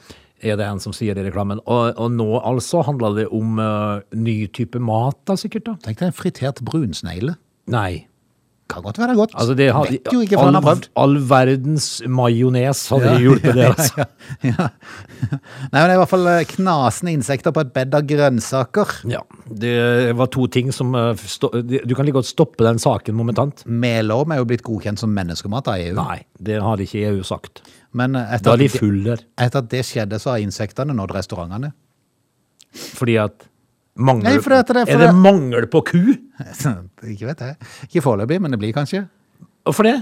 Er 0.42 0.60
det 0.60 0.68
en 0.68 0.80
som 0.80 0.96
sier 0.96 1.18
det 1.18 1.26
i 1.26 1.30
reklamen. 1.30 1.62
Og, 1.68 1.94
og 2.00 2.12
nå 2.16 2.28
altså 2.40 2.84
handler 2.88 3.18
det 3.18 3.28
om 3.36 3.60
uh, 3.60 4.00
ny 4.16 4.42
type 4.56 4.80
mat, 4.80 5.20
da 5.28 5.36
sikkert? 5.40 5.68
da? 5.68 5.78
Tenk 5.88 6.00
deg 6.02 6.12
en 6.12 6.16
fritert 6.16 6.62
brunsnegle. 6.66 7.36
Nei. 7.70 8.09
Kan 8.70 8.84
godt 8.86 9.00
være 9.02 9.16
godt. 9.18 9.32
Altså, 9.34 9.56
det 9.58 9.66
har, 9.74 9.88
Vet 9.90 10.12
jo 10.14 10.20
ikke, 10.22 10.38
hva 10.38 10.46
han 10.46 10.58
har 10.60 10.62
prøvd. 10.62 10.84
all 11.02 11.16
verdens 11.32 11.88
majones 12.06 12.84
hadde 12.94 13.16
hjulpet 13.24 13.56
det. 13.58 13.66
Altså. 13.74 14.06
ja. 14.46 14.68
Nei, 15.74 15.80
men 15.80 15.88
det 15.90 15.90
er 15.90 15.96
i 15.96 16.00
hvert 16.04 16.12
fall 16.12 16.30
eh, 16.30 16.44
knasende 16.52 17.16
insekter 17.18 17.56
på 17.56 17.64
et 17.66 17.74
bed 17.74 17.98
av 17.98 18.06
grønnsaker. 18.12 18.94
Ja, 19.10 19.24
det 19.50 19.74
var 20.20 20.30
to 20.36 20.46
ting 20.54 20.70
som 20.76 20.94
eh, 20.94 21.26
Du 21.82 21.96
kan 21.98 22.06
like 22.06 22.14
godt 22.20 22.30
stoppe 22.30 22.64
den 22.68 22.78
saken 22.82 23.18
momentant. 23.18 23.66
Melorm 23.66 24.36
er 24.38 24.44
jo 24.44 24.48
blitt 24.54 24.64
godkjent 24.70 25.02
som 25.02 25.12
menneskemat 25.18 25.74
av 25.74 25.82
EU. 25.90 25.98
Nei, 25.98 26.20
det 26.38 26.62
har 26.62 26.86
ikke 26.86 27.08
EU 27.10 27.26
sagt. 27.26 27.64
Men 27.98 28.14
etter, 28.22 28.52
Da 28.52 28.58
er 28.60 28.62
de 28.68 28.70
full 28.70 29.02
der. 29.10 29.26
etter 29.42 29.64
at 29.66 29.74
det 29.74 29.82
skjedde, 29.90 30.22
så 30.22 30.36
har 30.36 30.46
insektene 30.46 30.94
nådd 30.94 31.18
restaurantene. 31.18 31.74
Fordi 33.00 33.18
at 33.18 33.49
mangel, 34.00 34.30
Nei, 34.30 34.38
for 34.44 34.56
det 34.56 34.86
for 34.88 34.96
Er 34.96 35.02
det 35.04 35.10
mangel 35.16 35.68
på 35.72 35.82
ku? 35.92 36.00
ikke 37.14 37.28
vet 37.34 37.44
jeg. 37.46 37.58
Ikke 37.90 38.06
foreløpig, 38.06 38.40
men 38.42 38.56
det 38.56 38.60
blir 38.62 38.74
kanskje. 38.76 39.04
Hvorfor 39.68 39.88
det? 39.88 39.98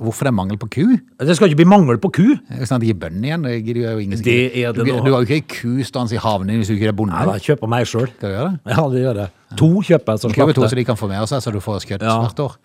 Hvorfor 0.00 0.24
det 0.24 0.30
er 0.30 0.36
mangel 0.36 0.56
på 0.60 0.68
ku? 0.72 0.84
Det 1.20 1.34
skal 1.36 1.50
ikke 1.50 1.60
bli 1.60 1.68
mangel 1.68 1.98
på 2.00 2.08
ku. 2.16 2.26
Sånn 2.64 2.78
at 2.78 2.84
de 2.84 2.92
er 2.94 3.00
bønder 3.02 3.26
igjen. 3.28 3.42
Det 3.44 3.56
gidder 3.66 3.82
jo 3.84 4.04
ingen 4.04 4.22
Det 4.24 4.36
er 4.62 4.72
det 4.72 4.86
du, 4.86 4.92
du 4.96 5.10
har 5.12 5.18
jo 5.20 5.26
ikke 5.26 5.36
ei 5.36 5.44
ku 5.44 5.74
stående 5.84 6.16
i 6.16 6.22
havnen 6.24 6.62
hvis 6.62 6.70
du 6.72 6.76
ikke 6.78 6.88
er 6.88 6.96
bonde. 6.96 7.12
Nei, 7.12 7.26
da 7.28 7.42
kjøper 7.44 7.68
meg 7.70 7.88
sjøl. 7.90 8.06
Skal 8.14 8.32
du 8.32 8.36
gjøre 8.38 8.46
det? 8.54 8.72
Ja, 8.72 8.84
det 8.94 9.02
gjør 9.04 9.18
det. 9.20 9.26
To 9.60 9.68
kjøper 9.84 10.16
jeg 10.16 10.22
som 10.24 10.32
Kjøper 10.38 10.56
to 10.56 10.70
så 10.70 10.78
de 10.78 10.86
kan 10.88 10.96
få 10.96 11.10
med 11.10 11.28
seg, 11.28 11.42
så 11.44 11.52
du 11.52 11.60
får 11.60 11.84
kjøtt 11.84 12.06
Ja. 12.06 12.16
hvert 12.24 12.40
år. 12.46 12.56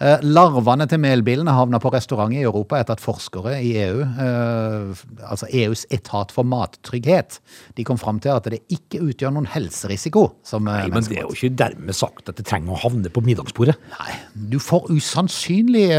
Eh, 0.00 0.22
larvene 0.24 0.86
til 0.88 0.96
melbilene 1.02 1.52
havna 1.52 1.76
på 1.80 1.90
restaurant 1.92 2.32
i 2.32 2.40
Europa 2.40 2.78
etter 2.80 2.96
at 2.96 3.02
forskere 3.04 3.58
i 3.60 3.74
EU, 3.82 3.98
eh, 4.00 5.02
altså 5.26 5.48
EUs 5.52 5.82
etat 5.92 6.32
for 6.32 6.48
mattrygghet, 6.48 7.36
de 7.76 7.84
kom 7.84 8.00
fram 8.00 8.16
til 8.24 8.32
at 8.32 8.48
det 8.48 8.62
ikke 8.72 9.02
utgjør 9.04 9.34
noen 9.36 9.50
helserisiko. 9.52 10.22
Som, 10.42 10.68
eh, 10.68 10.86
Nei, 10.86 10.94
men 10.94 11.04
det 11.04 11.18
er 11.18 11.26
jo 11.28 11.36
ikke 11.36 11.52
dermed 11.52 11.98
sagt 11.98 12.32
at 12.32 12.40
det 12.40 12.46
trenger 12.48 12.72
å 12.72 12.80
havne 12.80 13.12
på 13.12 13.20
middagsbordet. 13.20 13.76
Nei, 13.98 14.14
du 14.48 14.56
får 14.58 14.88
usannsynlig 14.88 15.90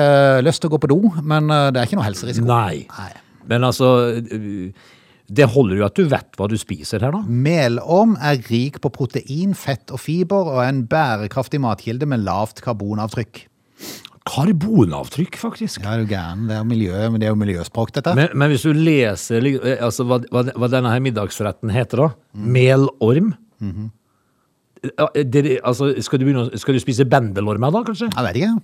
lyst 0.41 0.65
til 0.65 0.71
å 0.71 0.73
gå 0.73 0.81
på 0.81 0.89
do, 0.89 1.21
men 1.21 1.47
det 1.47 1.77
er 1.77 1.85
ikke 1.85 2.01
noe 2.01 2.09
helserisiko. 2.09 2.49
Nei. 2.49 2.87
Nei. 2.89 3.11
Men 3.45 3.61
altså 3.65 4.09
Det 5.31 5.47
holder 5.47 5.77
jo 5.77 5.85
at 5.85 5.95
du 5.95 6.03
vet 6.11 6.35
hva 6.35 6.47
du 6.49 6.57
spiser 6.57 6.99
her, 6.99 7.13
da. 7.13 7.21
Melorm 7.23 8.17
er 8.19 8.41
rik 8.49 8.81
på 8.81 8.89
protein, 8.91 9.53
fett 9.53 9.93
og 9.93 10.01
fiber, 10.01 10.43
og 10.43 10.59
er 10.59 10.73
en 10.73 10.83
bærekraftig 10.87 11.61
matkilde 11.61 12.05
med 12.05 12.25
lavt 12.25 12.59
karbonavtrykk. 12.65 13.45
Karbonavtrykk, 14.29 15.37
faktisk. 15.41 15.81
Ja, 15.81 15.95
er 15.95 16.03
du 16.03 16.11
gæren? 16.11 16.45
Det 16.47 16.55
er 16.55 16.59
jo, 16.61 16.67
miljø, 16.69 16.97
men 17.09 17.21
det 17.21 17.27
er 17.27 17.33
jo 17.33 17.39
miljøspråk, 17.41 17.93
dette. 17.95 18.13
Men, 18.15 18.29
men 18.37 18.53
hvis 18.53 18.65
du 18.67 18.75
leser 18.77 19.47
eh, 19.49 19.79
altså, 19.81 20.05
hva, 20.05 20.19
hva, 20.31 20.45
hva 20.53 20.69
denne 20.69 20.91
her 20.93 21.01
middagsretten 21.03 21.73
heter, 21.73 22.05
da 22.05 22.11
Mm. 22.31 22.51
Melorm. 22.55 23.33
Mm 23.59 23.71
-hmm. 23.71 25.23
det, 25.33 25.59
altså, 25.63 25.93
skal, 25.99 26.19
du 26.19 26.25
begynne, 26.25 26.57
skal 26.57 26.73
du 26.73 26.79
spise 26.79 27.05
bendelormer 27.05 27.71
da, 27.71 27.83
kanskje? 27.83 28.07
Jeg 28.15 28.23
vet 28.23 28.35
ikke. 28.35 28.61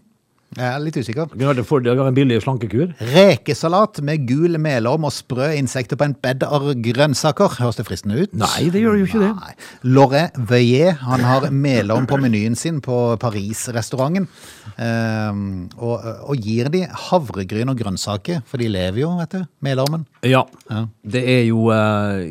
Jeg 0.56 0.66
er 0.72 0.80
litt 0.80 0.96
usikker. 0.96 1.34
En 1.36 1.60
fordel 1.68 2.00
av 2.00 2.08
en 2.10 2.16
billig 2.16 2.38
slankekur. 2.42 2.94
Rekesalat 3.12 4.00
med 4.06 4.24
gul 4.30 4.56
melorm 4.62 5.04
og 5.06 5.12
sprø 5.14 5.50
insekter 5.58 6.00
på 6.00 6.08
en 6.08 6.16
bed 6.24 6.46
av 6.48 6.70
grønnsaker. 6.86 7.58
Høres 7.60 7.78
det 7.78 7.86
fristende 7.86 8.24
ut? 8.24 8.38
Nei, 8.38 8.70
det 8.74 8.82
gjør 8.82 8.96
det 8.96 9.02
jo 9.02 9.10
ikke 9.10 9.22
det. 9.26 9.32
Nei. 9.36 9.52
Laurent 9.98 10.40
Veuillet 10.50 11.04
han 11.04 11.26
har 11.28 11.50
melorm 11.52 12.08
på 12.10 12.20
menyen 12.24 12.56
sin 12.58 12.80
på 12.86 12.96
Paris-restauranten. 13.22 14.30
Um, 14.78 15.44
og, 15.76 16.08
og 16.32 16.48
gir 16.48 16.72
de 16.74 16.86
havregryn 17.10 17.74
og 17.74 17.84
grønnsaker, 17.84 18.42
for 18.48 18.64
de 18.64 18.72
lever 18.72 19.04
jo, 19.04 19.12
vet 19.20 19.36
du, 19.36 19.46
melormen. 19.68 20.08
Ja. 20.26 20.46
Ja. 20.72 20.88
Det 21.04 21.28
er 21.28 21.44
jo 21.50 21.68
uh, 21.70 22.24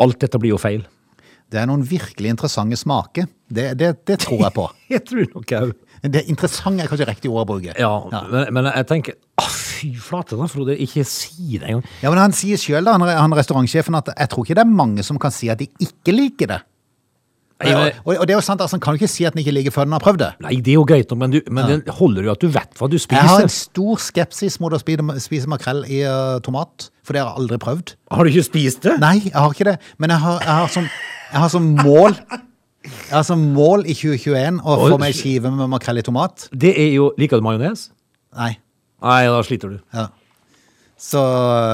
Alt 0.00 0.22
dette 0.22 0.40
blir 0.40 0.54
jo 0.54 0.62
feil. 0.62 0.86
Det 1.50 1.58
er 1.58 1.66
noen 1.66 1.82
virkelig 1.82 2.30
interessante 2.30 2.78
smaker. 2.78 3.26
Det, 3.50 3.72
det, 3.78 3.94
det 4.06 4.20
tror 4.22 4.44
jeg 4.46 4.54
på. 4.54 4.68
Jeg 4.94 5.02
tror 5.08 5.32
nok 5.34 5.54
òg. 5.58 5.72
Det 6.00 6.22
interessante 6.32 6.84
er 6.84 6.88
kanskje 6.88 7.08
riktig 7.08 7.30
ord 7.30 7.42
å 7.42 7.48
bruke. 7.50 7.74
Ja, 7.76 7.92
Men, 8.32 8.46
men 8.56 8.70
jeg 8.70 8.86
tenker 8.88 9.18
Å, 9.40 9.44
fy 9.52 9.92
flate, 10.00 10.36
da, 10.38 10.48
Frode. 10.48 10.76
Ikke 10.80 11.04
si 11.08 11.58
det 11.58 11.68
engang. 11.68 11.84
Ja, 12.00 12.12
men 12.12 12.20
Han 12.22 12.36
sier 12.36 12.60
sjøl, 12.60 12.88
han, 12.88 13.04
han 13.04 13.36
restaurantsjefen, 13.36 13.96
at 14.00 14.12
jeg 14.14 14.32
tror 14.32 14.46
ikke 14.46 14.56
det 14.58 14.64
er 14.64 14.74
mange 14.80 15.04
som 15.06 15.20
kan 15.20 15.34
si 15.34 15.50
at 15.52 15.60
de 15.60 15.68
ikke 15.84 16.16
liker 16.16 16.54
det. 16.54 16.60
Ja, 17.60 17.80
og, 18.06 18.14
og 18.14 18.22
det 18.24 18.32
er 18.32 18.38
jo 18.38 18.44
sant, 18.44 18.62
altså, 18.64 18.78
Han 18.78 18.82
kan 18.84 18.96
jo 18.96 19.02
ikke 19.02 19.12
si 19.12 19.26
at 19.28 19.34
den 19.34 19.42
ikke 19.42 19.52
liker 19.52 19.74
før 19.74 19.88
den 19.88 19.92
har 19.92 20.00
prøvd 20.00 20.22
det. 20.22 20.30
Nei, 20.46 20.54
det 20.64 20.72
er 20.72 20.78
jo 20.78 20.84
greit, 20.88 21.12
men, 21.20 21.34
du, 21.34 21.40
men 21.52 21.68
det 21.84 21.96
holder 21.98 22.28
jo 22.28 22.32
at 22.32 22.40
du 22.44 22.48
vet 22.54 22.80
hva 22.80 22.88
du 22.88 22.96
spiser. 22.96 23.20
Jeg 23.20 23.32
har 23.34 23.44
en 23.44 23.52
stor 23.52 24.00
skepsis 24.00 24.56
mot 24.64 24.72
å 24.72 24.80
spise 24.80 25.50
makrell 25.50 25.82
i 25.84 26.00
uh, 26.08 26.38
tomat, 26.44 26.88
for 27.04 27.16
det 27.16 27.20
har 27.20 27.34
jeg 27.34 27.44
aldri 27.44 27.60
prøvd. 27.60 27.94
Har 28.16 28.24
du 28.24 28.32
ikke 28.32 28.46
spist 28.48 28.86
det? 28.86 28.96
Nei, 29.02 29.18
jeg 29.26 29.36
har 29.36 29.52
ikke 29.52 29.68
det, 29.68 29.76
men 30.00 30.14
jeg 30.14 30.24
har, 30.24 30.40
jeg 30.46 30.56
har, 30.62 30.72
som, 30.72 30.88
jeg 31.34 31.44
har 31.44 31.52
som 31.52 31.68
mål 31.84 32.16
Som 33.26 33.50
mål 33.56 33.84
i 33.86 33.96
2021 33.96 34.62
å 34.62 34.78
få 34.84 34.98
meg 35.02 35.16
skive 35.16 35.52
med 35.54 35.70
makrell 35.72 36.00
i 36.00 36.06
tomat. 36.06 36.48
Det 36.52 36.72
er 36.78 36.92
jo 36.94 37.10
Liker 37.20 37.40
du 37.40 37.46
majones? 37.46 37.88
Nei. 38.38 38.54
Nei, 39.00 39.20
da 39.32 39.42
sliter 39.46 39.76
du. 39.76 39.82
Ja. 39.96 40.08
Så, 41.00 41.20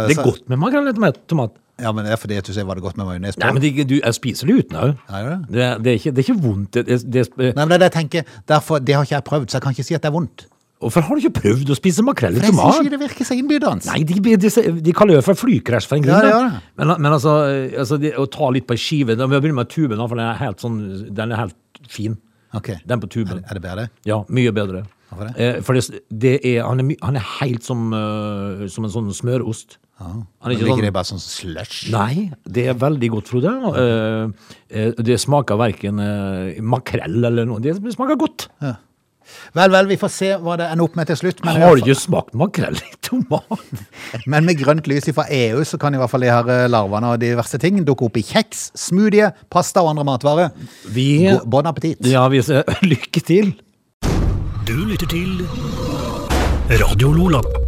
Det 0.06 0.14
er 0.14 0.20
så, 0.20 0.26
godt 0.30 0.50
med 0.50 0.60
makrell 0.62 0.88
i 0.88 0.94
tomat-. 1.26 1.56
Ja, 1.82 1.90
men 1.92 2.06
det 2.06 2.14
er 2.14 2.20
fordi 2.20 2.38
at 2.40 2.46
du 2.46 2.54
sier 2.56 2.64
var 2.64 2.78
det 2.78 2.84
godt 2.86 2.96
med 2.96 3.08
majones 3.08 3.36
på. 3.36 3.42
Nei, 3.42 3.52
men 3.52 3.64
det, 3.64 3.88
du, 3.90 3.96
jeg 3.98 4.16
spiser 4.16 4.48
det 4.48 4.54
uten 4.62 4.78
òg. 4.80 4.92
Det? 5.10 5.32
Det, 5.52 5.64
det, 5.84 5.96
det 6.06 6.22
er 6.22 6.24
ikke 6.24 6.38
vondt. 6.40 6.70
Det, 6.78 6.86
det, 6.88 7.00
det, 7.04 7.50
Nei, 7.50 7.64
men 7.66 7.74
det 7.74 7.76
er 7.76 7.82
det 7.82 7.88
jeg 7.90 7.96
tenker. 7.98 8.36
Derfor, 8.48 8.80
det 8.80 8.96
har 8.96 9.04
ikke 9.04 9.18
jeg 9.18 9.26
prøvd, 9.26 9.48
så 9.50 9.58
jeg 9.58 9.66
kan 9.66 9.76
ikke 9.76 9.88
si 9.90 9.98
at 9.98 10.06
det 10.06 10.08
er 10.08 10.14
vondt. 10.14 10.46
Hvorfor 10.82 11.06
har 11.06 11.16
du 11.16 11.24
ikke 11.24 11.40
prøvd 11.40 11.72
å 11.72 11.76
spise 11.78 12.04
makrell 12.06 12.36
i 12.36 12.40
For 12.40 12.48
jeg 12.48 12.54
syns 12.54 12.62
tomat? 12.62 12.80
ikke 12.84 12.94
det 12.94 13.00
virker 13.02 13.28
så 13.28 13.36
innbydende. 13.38 13.88
Nei, 13.88 14.00
de, 14.08 14.36
de, 14.44 14.50
de 14.88 14.96
kaller 14.96 15.20
det 15.20 15.26
for 15.26 15.40
flykrasj 15.40 15.88
for 15.90 15.98
en 15.98 16.04
grunn. 16.06 16.28
Ja, 16.28 16.42
det. 16.42 16.62
Men, 16.80 16.94
men 16.98 17.10
altså, 17.12 17.36
altså 17.84 18.00
de, 18.02 18.12
å 18.16 18.26
ta 18.32 18.50
litt 18.54 18.68
på 18.68 18.76
ei 18.76 18.82
skive 18.82 19.16
Vi 19.16 19.30
begynner 19.32 19.62
med 19.62 19.72
tuben, 19.72 20.02
for 20.02 20.18
den 20.18 20.26
er 20.26 20.42
helt, 20.42 20.60
sånn, 20.62 20.82
den 21.16 21.32
er 21.32 21.46
helt 21.46 21.82
fin. 21.92 22.18
Ok. 22.56 22.74
Den 22.88 23.02
på 23.02 23.10
tuben. 23.12 23.42
Er 23.44 23.58
det 23.58 23.64
bedre? 23.64 23.88
Ja, 24.08 24.20
mye 24.32 24.52
bedre. 24.54 24.84
Hvorfor 25.10 25.28
det? 25.28 25.34
Eh, 25.38 25.58
for 25.62 25.78
det, 25.78 26.04
det 26.10 26.36
er, 26.42 26.62
han, 26.66 26.82
er, 26.82 26.96
han 27.04 27.18
er 27.18 27.26
helt 27.38 27.66
som, 27.66 27.90
uh, 27.94 28.64
som 28.72 28.86
en 28.86 28.92
sånn 28.92 29.12
smørost. 29.14 29.78
Han 30.02 30.26
er 30.44 30.52
Liker 30.52 30.66
ikke 30.66 30.74
sånn, 30.74 30.82
det 30.84 30.92
bare 30.92 31.08
sånn 31.08 31.22
slush? 31.22 31.76
Nei, 31.94 32.26
det 32.44 32.66
er 32.68 32.76
veldig 32.76 33.08
godt, 33.14 33.30
Frode. 33.32 33.52
Uh, 33.64 34.50
uh, 34.68 34.90
det 35.00 35.16
smaker 35.22 35.60
verken 35.60 36.02
eh, 36.04 36.58
makrell 36.60 37.30
eller 37.30 37.48
noe. 37.48 37.62
Det 37.64 37.78
smaker 37.94 38.18
godt. 38.20 38.50
Vel, 39.54 39.70
vel, 39.70 39.90
vi 39.90 39.98
får 40.00 40.12
se 40.12 40.30
hva 40.42 40.56
det 40.60 40.70
ender 40.72 40.86
opp 40.86 40.96
med 40.98 41.10
til 41.10 41.20
slutt. 41.20 41.42
Men, 41.46 41.60
Har 41.62 41.76
du 41.76 41.84
ikke 41.84 41.98
smakt 41.98 42.34
makrell 42.38 42.78
i 42.80 42.94
tomat? 43.06 43.84
men 44.30 44.48
med 44.48 44.58
grønt 44.60 44.88
lys 44.90 45.10
fra 45.16 45.26
EU 45.30 45.62
så 45.66 45.78
kan 45.80 45.94
i 45.94 46.00
hvert 46.00 46.12
fall 46.12 46.26
de 46.26 46.32
her 46.32 46.50
eh, 46.52 46.64
larvene 46.72 47.12
og 47.14 47.22
diverse 47.22 47.60
ting 47.62 47.82
dukke 47.86 48.08
opp 48.08 48.18
i 48.20 48.24
kjeks, 48.26 48.70
smoothie, 48.86 49.30
pasta 49.52 49.84
og 49.84 49.94
andre 49.94 50.08
matvarer. 50.08 50.66
Vi 50.92 51.06
Bon 51.46 51.66
appétit. 51.66 52.02
Ja, 52.06 52.26
vi 52.32 52.42
ser 52.42 52.66
Lykke 52.92 53.22
til. 53.22 53.54
Du 54.66 54.76
lytter 54.88 55.06
til 55.06 55.46
Radio 56.80 57.12
Lola. 57.14 57.65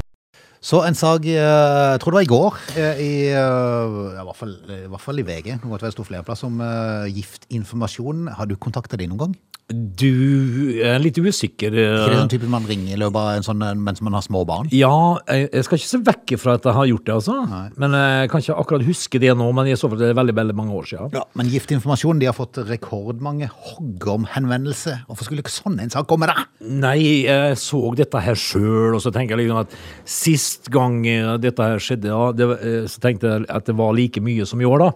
Så 0.68 0.82
en 0.84 0.96
sak, 0.98 1.24
eh, 1.24 1.32
jeg 1.32 2.00
tror 2.02 2.12
det 2.12 2.18
var 2.18 2.26
i 2.26 2.28
går, 2.28 2.56
eh, 2.76 2.98
i, 3.00 3.12
eh, 3.32 3.34
ja, 3.34 4.20
i, 4.20 4.24
hvert 4.26 4.36
fall, 4.36 4.52
i 4.68 4.84
hvert 4.84 5.00
fall 5.00 5.22
i 5.22 5.24
VG, 5.24 5.54
det 5.62 5.64
måtte 5.64 5.86
være 5.86 5.96
stå 5.96 6.04
flere 6.04 6.26
plasser, 6.26 6.50
om 6.50 6.60
uh, 6.60 7.08
giftinformasjon. 7.08 8.26
Har 8.36 8.44
du 8.50 8.58
kontaktet 8.60 9.00
dem 9.00 9.14
noen 9.14 9.22
gang? 9.22 9.38
Du 9.68 10.80
er 10.80 10.96
litt 11.00 11.18
usikker. 11.20 11.72
Ikke 11.72 12.08
det 12.08 12.16
sånn 12.16 12.30
type 12.32 12.48
man 12.48 12.64
ringer 12.64 12.94
i 12.94 13.00
løpet 13.00 13.20
av 13.20 13.30
en 13.36 13.44
sånn, 13.44 13.64
mens 13.84 14.00
man 14.04 14.16
har 14.16 14.24
små 14.24 14.40
barn? 14.48 14.68
Ja, 14.72 15.20
jeg, 15.28 15.50
jeg 15.52 15.66
skal 15.66 15.80
ikke 15.80 15.88
se 15.90 16.00
vekk 16.06 16.34
fra 16.40 16.54
at 16.56 16.68
jeg 16.68 16.76
har 16.78 16.88
gjort 16.88 17.04
det, 17.04 17.16
altså. 17.18 17.34
Men 17.76 17.96
jeg 17.96 18.30
kan 18.32 18.44
ikke 18.44 18.56
akkurat 18.62 18.86
huske 18.88 19.20
det 19.20 19.34
nå, 19.36 19.48
men 19.56 19.68
i 19.68 19.76
så 19.76 19.88
fall 19.88 20.00
det 20.00 20.08
er 20.12 20.16
veldig, 20.16 20.36
veldig 20.40 20.56
mange 20.56 20.76
år 20.76 20.88
siden. 20.88 21.12
Ja, 21.16 21.24
men 21.36 21.52
Giftinformasjon 21.52 22.20
de 22.20 22.30
har 22.30 22.36
fått 22.36 22.60
rekordmange 22.68 23.50
hoggormhenvendelser. 23.52 25.02
Hvorfor 25.08 25.28
skulle 25.28 25.44
ikke 25.44 25.52
sånn 25.52 25.76
en 25.84 25.92
sak 25.92 26.08
komme, 26.08 26.28
da? 26.32 26.48
Nei, 26.64 27.26
jeg 27.28 27.60
så 27.60 27.82
dette 28.00 28.24
her 28.24 28.40
sjøl, 28.40 28.96
og 28.96 29.04
så 29.04 29.12
tenker 29.12 29.36
jeg 29.36 29.46
liksom 29.46 29.64
at 29.66 29.76
sist 30.08 30.57
gang 30.74 30.96
eh, 31.06 31.36
dette 31.42 31.62
her 31.62 31.78
skjedde, 31.82 32.10
ja, 32.10 32.32
det, 32.34 32.48
eh, 32.58 32.86
så 32.90 33.00
tenkte 33.04 33.30
jeg 33.30 33.46
at 33.54 33.68
det 33.70 33.76
var 33.78 33.94
like 33.96 34.20
mye 34.24 34.46
som 34.48 34.60
i 34.60 34.66
år, 34.68 34.78
da. 34.82 34.90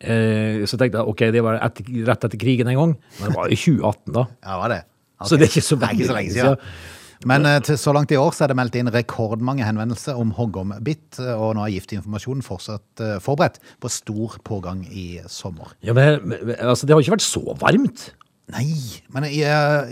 Eh, 0.00 0.64
Så 0.66 0.76
tenkte 0.80 0.98
jeg 1.00 1.06
ok, 1.14 1.22
det 1.34 1.42
var 1.46 1.60
etter, 1.62 1.86
rett 2.08 2.26
etter 2.26 2.40
krigen 2.40 2.68
en 2.72 2.80
gang, 2.80 2.96
men 3.20 3.30
det 3.30 3.36
var 3.38 3.46
i 3.52 3.56
2018, 3.56 4.12
da. 4.18 4.26
Ja, 4.42 4.58
var 4.64 4.74
det. 4.74 4.82
Så 5.24 5.38
det 5.38 5.46
er 5.46 5.52
ikke 5.54 5.64
så 5.70 5.76
Det 5.78 5.88
er 5.88 5.94
ikke 5.94 6.10
så 6.10 6.14
veldig 6.14 6.20
lenge 6.20 6.34
siden. 6.34 6.56
Men 7.24 7.46
eh, 7.48 7.60
til 7.64 7.78
så 7.80 7.92
langt 7.96 8.10
i 8.12 8.18
år 8.20 8.34
så 8.36 8.44
er 8.44 8.50
det 8.52 8.56
meldt 8.58 8.74
inn 8.76 8.90
rekordmange 8.92 9.64
henvendelser 9.64 10.18
om 10.20 10.34
hoggormbitt, 10.36 11.20
eh, 11.22 11.30
og 11.32 11.54
nå 11.56 11.62
er 11.64 11.72
giftinformasjonen 11.78 12.44
fortsatt 12.44 13.00
eh, 13.00 13.14
forberedt 13.24 13.62
på 13.80 13.88
stor 13.88 14.34
pågang 14.44 14.82
i 14.90 15.20
sommer. 15.32 15.72
Ja, 15.86 15.94
men, 15.96 16.34
altså, 16.58 16.84
det 16.84 16.92
har 16.92 17.00
ikke 17.00 17.14
vært 17.16 17.24
så 17.24 17.44
varmt. 17.62 18.10
Nei, 18.52 18.66
men 19.14 19.24
i, 19.24 19.38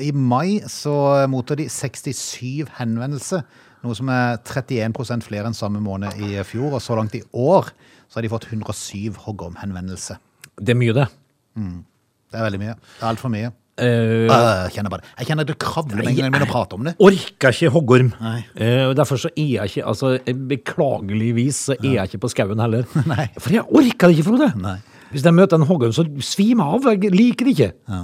i 0.05 0.11
mai 0.13 0.61
så 0.69 0.93
mottar 1.33 1.57
de 1.57 1.71
67 1.73 2.67
henvendelser, 2.77 3.47
noe 3.83 3.97
som 3.99 4.11
er 4.12 4.37
31% 4.47 5.27
flere 5.27 5.51
enn 5.51 5.57
samme 5.57 5.81
måned 5.83 6.18
i 6.23 6.37
fjor, 6.47 6.77
og 6.79 6.83
så 6.85 6.97
langt 6.99 7.16
i 7.18 7.23
år 7.33 7.73
så 8.09 8.18
har 8.21 8.27
de 8.27 8.31
fått 8.33 8.47
107 8.51 9.16
hoggormhenvendelser. 9.25 10.21
Det 10.61 10.75
er 10.75 10.79
mye, 10.79 10.95
det. 10.97 11.09
Det 11.57 12.38
er 12.38 12.47
veldig 12.47 12.61
mye. 12.62 12.77
Det 12.77 13.03
er 13.03 13.11
altfor 13.11 13.33
mye. 13.33 13.51
Uh, 13.81 14.29
Jeg 14.29 14.75
kjenner 14.75 14.92
bare. 14.92 15.07
Jeg 15.16 15.31
kjenner 15.31 15.47
det 15.49 15.55
kravler 15.61 15.97
når 15.97 16.11
jeg 16.11 16.16
begynner 16.18 16.45
å 16.45 16.49
prate 16.51 16.77
om 16.77 16.85
det. 16.87 16.92
orker 17.01 17.55
ikke 17.57 17.71
hoggorm. 17.73 18.11
Eh, 18.55 18.92
derfor 18.99 19.16
så 19.18 19.31
er 19.33 19.49
jeg 19.57 19.71
ikke 19.73 19.87
altså, 19.88 20.11
Beklageligvis 20.51 21.61
så 21.71 21.77
er 21.79 21.95
jeg 21.97 22.11
ikke 22.12 22.21
på 22.27 22.31
skauen 22.35 22.61
heller. 22.62 22.85
Nei. 23.12 23.31
For 23.40 23.55
jeg 23.57 23.64
orker 23.64 24.12
det 24.12 24.18
ikke, 24.18 24.27
Frode. 24.29 24.51
Nei. 24.61 24.77
Hvis 25.12 25.25
jeg 25.25 25.37
møter 25.37 25.59
en 25.61 25.66
hoggorm, 25.68 25.92
så 25.97 26.05
svimer 26.25 26.68
jeg 26.68 26.83
av. 26.85 26.90
Jeg 26.92 27.16
liker 27.16 27.49
det 27.49 27.57
ikke. 27.57 27.71
Ja. 27.88 28.03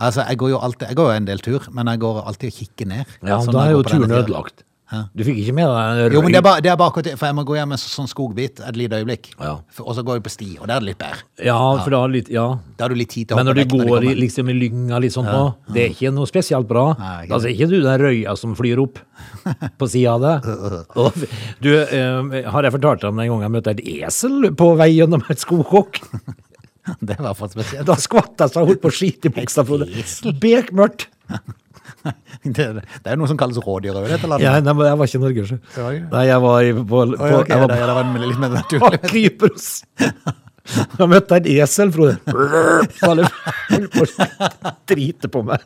Altså, 0.00 0.24
jeg 0.28 0.40
går 0.40 0.52
jo 0.54 0.60
alltid, 0.64 0.86
jeg 0.88 0.96
går 0.96 1.10
jo 1.10 1.16
en 1.20 1.28
del 1.28 1.42
tur, 1.44 1.66
men 1.76 1.90
jeg 1.92 2.00
går 2.00 2.20
alltid 2.24 2.52
og 2.52 2.60
kikker 2.60 2.88
ned. 2.88 3.16
Ja, 3.20 3.40
Sånn 3.44 3.56
da 3.56 3.66
er 3.66 3.74
jo 3.76 3.82
turen 3.84 4.08
tida. 4.08 4.44
Ødelagt. 4.90 5.10
Du 5.16 5.22
fikk 5.24 5.36
ikke 5.42 5.54
med 5.54 5.68
deg 5.70 6.14
Jo, 6.14 6.20
men 6.22 6.32
det 6.34 6.38
er 6.40 6.44
bare, 6.46 6.60
det 6.64 6.70
er 6.72 6.76
bare 6.80 6.90
akkurat 6.90 7.06
det, 7.06 7.14
for 7.18 7.26
jeg 7.30 7.36
må 7.38 7.44
gå 7.46 7.54
hjem 7.56 7.68
med 7.74 7.78
sånn 7.82 8.08
skogbit 8.10 8.60
et 8.66 8.76
lite 8.76 8.98
øyeblikk. 8.98 9.28
Ja. 9.38 9.52
For- 9.70 9.86
Og 9.86 9.94
så 9.96 10.02
går 10.04 10.18
jeg 10.18 10.24
på 10.26 10.32
sti, 10.34 10.48
og 10.60 10.66
der 10.66 10.74
er 10.76 10.80
det 10.80 10.88
litt 10.90 10.98
bedre. 10.98 11.22
Ja, 11.46 11.58
for 11.84 11.90
da, 11.94 12.00
litt, 12.10 12.28
ja. 12.28 12.46
Da 12.76 12.84
har 12.84 12.88
du 12.90 12.96
litt 12.98 13.10
tid 13.14 13.28
til 13.28 13.36
å 13.36 13.38
Men 13.40 13.46
når 13.50 13.54
du 13.54 13.60
vekk 13.62 13.70
går 13.76 13.86
når 13.90 14.08
i, 14.10 14.14
liksom 14.20 14.50
i 14.50 14.56
lynga 14.58 15.00
litt 15.00 15.12
sånn 15.14 15.28
på, 15.30 15.54
det 15.72 15.84
er 15.84 15.94
ikke 15.94 16.12
noe 16.12 16.26
spesielt 16.26 16.66
bra. 16.68 16.86
Nei, 16.98 17.14
ikke 17.24 17.30
Da 17.34 17.38
ser 17.40 17.54
ikke 17.54 17.70
du 17.70 17.80
den 17.86 18.00
røya 18.00 18.36
som 18.36 18.54
flyr 18.58 18.82
opp 18.82 18.98
på 19.78 19.88
sida 19.88 20.14
av 20.18 20.20
deg. 20.26 20.50
Du, 21.60 21.70
eh, 21.76 22.42
har 22.50 22.62
jeg 22.66 22.72
fortalt 22.72 23.00
deg 23.02 23.10
om 23.10 23.16
den 23.20 23.28
gangen 23.30 23.46
jeg 23.46 23.54
møtte 23.56 23.70
et 23.76 23.82
esel 24.04 24.50
på 24.56 24.72
vei 24.76 24.90
gjennom 24.96 25.22
et 25.30 25.38
skogkokk? 25.38 26.00
Det 27.00 27.14
var 27.18 27.20
i 27.20 27.26
hvert 27.28 27.36
fall 27.38 27.50
spesielt. 27.52 27.86
Da 27.86 27.94
skvatt 28.00 28.40
jeg 28.40 28.50
så 28.50 28.62
jeg 28.62 28.68
holdt 28.72 28.80
på 28.82 28.88
å 28.90 28.94
skite 28.96 29.28
i 29.28 29.34
buksa. 29.36 29.62
Bekmørkt. 30.40 31.06
Det, 32.00 32.54
det 32.54 32.64
er 33.04 33.12
jo 33.14 33.18
noe 33.20 33.28
som 33.30 33.36
kalles 33.40 33.58
rådyr 33.60 33.94
òg 34.00 34.04
i 34.08 34.12
dette 34.14 34.28
landet. 34.30 34.44
Ja, 34.46 34.52
nei, 34.64 34.72
men 34.76 34.84
jeg 34.88 34.96
var 35.00 35.04
ikke 35.10 35.20
i 35.20 35.24
Norge, 35.24 35.42
sjø. 35.50 35.56
Nei, 36.14 36.24
jeg 36.30 36.40
var 36.46 36.56
i- 36.64 36.76
på, 36.76 36.82
på, 36.88 36.94
oh, 37.04 37.08
okay, 37.40 37.52
jeg 37.54 37.60
var 37.60 37.68
da 37.68 37.74
er 37.76 37.80
det 38.20 38.28
litt 38.30 38.40
mer 38.40 38.50
på 38.54 38.58
naturlig. 38.60 38.98
Kypros. 39.14 39.66
Jeg 40.70 41.06
møtte 41.10 41.32
en 41.40 41.46
esel, 41.50 41.88
Frode. 41.92 42.14
Drite 44.90 45.26
på 45.32 45.40
meg. 45.48 45.60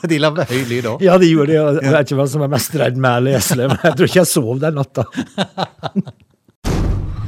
Og 0.00 0.06
de 0.10 0.16
lagde 0.20 0.46
høy 0.50 0.62
lyd 0.68 0.86
òg. 0.94 1.02
Ja, 1.04 1.14
de 1.20 1.26
gjorde 1.30 1.52
det. 1.52 1.58
Jeg 1.84 1.92
vet 1.94 2.04
ikke 2.10 2.18
hvem 2.20 2.30
som 2.32 2.44
er 2.46 2.52
mest 2.54 2.72
redd 2.80 2.96
med 3.00 3.12
eller 3.22 3.32
eselet, 3.40 3.66
men 3.74 3.80
jeg 3.86 3.92
tror 3.98 4.06
ikke 4.10 4.20
jeg 4.22 4.30
sov 4.32 4.54
den 4.62 4.74
natta. 4.80 5.02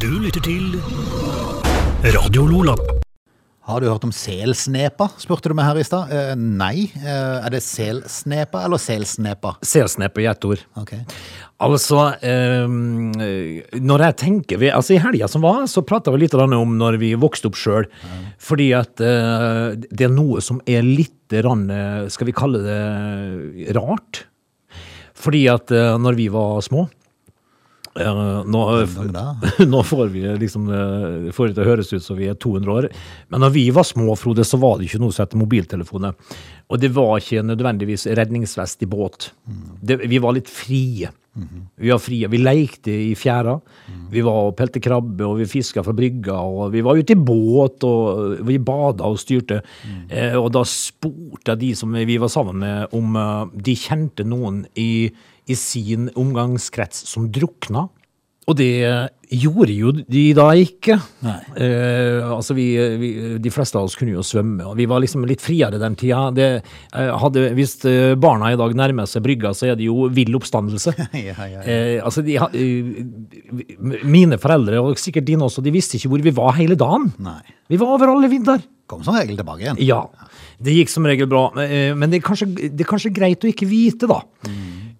Du 0.02 0.10
lytter 0.18 0.42
til 0.42 0.64
Radio 2.16 2.42
Lola. 2.50 2.74
Har 3.62 3.78
du 3.78 3.86
hørt 3.86 4.02
om 4.02 4.10
selsnepa, 4.10 5.06
spurte 5.22 5.52
du 5.52 5.54
meg 5.54 5.68
her 5.68 5.78
i 5.78 5.84
stad. 5.86 6.10
Eh, 6.10 6.32
nei. 6.34 6.88
Eh, 6.98 7.44
er 7.46 7.52
det 7.54 7.60
selsnepa 7.62 8.64
eller 8.66 8.80
selsnepa? 8.82 9.52
Selsnepa 9.62 10.18
i 10.18 10.26
ett 10.26 10.46
ord. 10.48 10.64
Okay. 10.82 11.04
Altså, 11.62 12.00
eh, 12.26 12.66
når 13.78 14.04
jeg 14.08 14.16
tenker 14.18 14.58
vi, 14.58 14.72
Altså, 14.74 14.96
i 14.96 15.02
helga 15.02 15.28
som 15.30 15.46
var, 15.46 15.62
så 15.70 15.84
prata 15.86 16.10
vi 16.10 16.24
litt 16.24 16.34
om 16.34 16.74
når 16.80 16.98
vi 16.98 17.12
vokste 17.14 17.52
opp 17.52 17.60
sjøl. 17.60 17.86
Fordi 18.42 18.72
at 18.74 18.98
eh, 18.98 19.78
det 19.78 20.08
er 20.08 20.16
noe 20.16 20.42
som 20.42 20.58
er 20.66 20.82
litt 20.82 21.30
grann, 21.30 21.68
eh, 21.70 22.08
Skal 22.10 22.26
vi 22.26 22.34
kalle 22.34 22.64
det 22.66 23.76
rart? 23.78 24.24
Fordi 25.14 25.46
at 25.52 25.70
eh, 25.70 25.94
når 26.02 26.18
vi 26.18 26.26
var 26.34 26.58
små 26.66 26.88
eh, 28.00 28.20
nå, 28.48 28.62
nå 29.74 29.82
får 29.88 30.12
vi 30.14 30.24
liksom 30.40 30.68
eh, 30.72 31.30
får 31.34 31.50
det 31.50 31.56
til 31.56 31.64
å 31.64 31.68
høres 31.68 31.92
ut 31.92 32.04
som 32.04 32.18
vi 32.18 32.30
er 32.30 32.38
200 32.40 32.74
år. 32.74 32.90
Men 33.32 33.44
når 33.44 33.54
vi 33.56 33.66
var 33.74 33.88
små, 33.88 34.14
Frode, 34.18 34.46
så 34.48 34.60
var 34.62 34.78
det 34.78 34.88
ikke 34.88 35.02
noe 35.02 35.14
som 35.14 35.26
het 35.26 35.38
mobiltelefoner. 35.38 36.36
Og 36.72 36.80
det 36.80 36.92
var 36.96 37.18
ikke 37.20 37.44
nødvendigvis 37.44 38.08
redningsvest 38.18 38.86
i 38.86 38.90
båt. 38.90 39.32
Det, 39.82 40.00
vi 40.08 40.22
var 40.22 40.38
litt 40.38 40.50
frie. 40.50 41.10
Vi 41.76 41.88
var 41.90 41.98
frie. 41.98 42.28
Vi 42.28 42.38
lekte 42.40 42.92
i 42.92 43.12
fjæra. 43.16 43.54
Vi 44.12 44.20
var 44.24 44.50
og 44.50 44.56
pelte 44.58 44.82
krabbe, 44.84 45.24
og 45.24 45.38
vi 45.40 45.48
fiska 45.48 45.84
fra 45.84 45.94
brygga, 45.96 46.36
og 46.36 46.72
vi 46.74 46.82
var 46.84 47.00
ute 47.00 47.16
i 47.16 47.20
båt, 47.20 47.84
og 47.88 48.42
vi 48.48 48.58
bada 48.60 49.08
og 49.08 49.20
styrte. 49.20 49.62
Eh, 50.10 50.36
og 50.36 50.50
da 50.52 50.64
spurte 50.68 51.54
jeg 51.54 51.62
de 51.62 51.70
som 51.78 51.96
vi 51.96 52.18
var 52.20 52.32
sammen 52.32 52.60
med, 52.60 52.92
om 52.92 53.16
eh, 53.16 53.62
de 53.68 53.76
kjente 53.78 54.28
noen 54.28 54.66
i, 54.76 55.08
i 55.50 55.56
sin 55.58 56.10
omgangskrets 56.18 57.06
som 57.10 57.30
drukna. 57.32 57.88
Og 58.50 58.56
det 58.58 58.72
gjorde 59.30 59.70
jo 59.70 59.92
de 59.94 60.22
da 60.34 60.48
ikke. 60.58 60.96
Nei. 61.22 61.36
Eh, 61.62 62.24
altså 62.26 62.56
vi, 62.58 62.64
vi, 62.98 63.10
de 63.38 63.52
fleste 63.54 63.78
av 63.78 63.86
oss 63.86 63.94
kunne 63.96 64.16
jo 64.16 64.24
svømme, 64.26 64.66
og 64.66 64.74
vi 64.80 64.86
var 64.90 64.98
liksom 65.00 65.22
litt 65.30 65.40
friere 65.44 65.78
den 65.78 65.94
tida. 65.96 66.24
Det, 66.34 66.48
eh, 66.58 67.12
hadde, 67.22 67.44
hvis 67.54 67.76
eh, 67.86 68.16
barna 68.18 68.50
i 68.52 68.58
dag 68.58 68.74
nærmer 68.76 69.06
seg 69.08 69.22
brygga, 69.24 69.54
så 69.54 69.70
er 69.70 69.78
det 69.78 69.86
jo 69.86 70.08
vill 70.10 70.34
oppstandelse. 70.40 70.94
Ja, 71.22 71.36
ja, 71.38 71.46
ja. 71.54 71.62
Eh, 71.62 72.00
altså 72.02 72.24
de, 72.26 72.34
eh, 72.34 74.02
mine 74.10 74.38
foreldre, 74.42 74.82
og 74.82 74.98
sikkert 75.00 75.28
dine 75.30 75.46
også, 75.46 75.62
de 75.64 75.72
visste 75.78 75.96
ikke 76.00 76.10
hvor 76.12 76.26
vi 76.26 76.34
var 76.34 76.56
hele 76.58 76.74
dagen. 76.78 77.12
Nei. 77.22 77.38
Vi 77.70 77.78
var 77.80 77.94
over 77.94 78.10
alle 78.16 78.30
vidder. 78.32 78.62
Kom 78.90 79.06
som 79.06 79.14
regel 79.16 79.38
tilbake 79.38 79.62
igjen. 79.64 79.78
Ja, 79.86 80.02
det 80.60 80.74
gikk 80.80 80.90
som 80.92 81.06
regel 81.08 81.30
bra. 81.30 81.46
eh, 81.62 81.94
Men 81.94 82.10
det 82.10 82.18
er 82.20 82.26
kanskje, 82.26 82.50
det 82.58 82.82
er 82.82 82.90
kanskje 82.90 83.14
greit 83.14 83.46
å 83.46 83.54
ikke 83.54 83.70
vite, 83.70 84.10
da. 84.10 84.18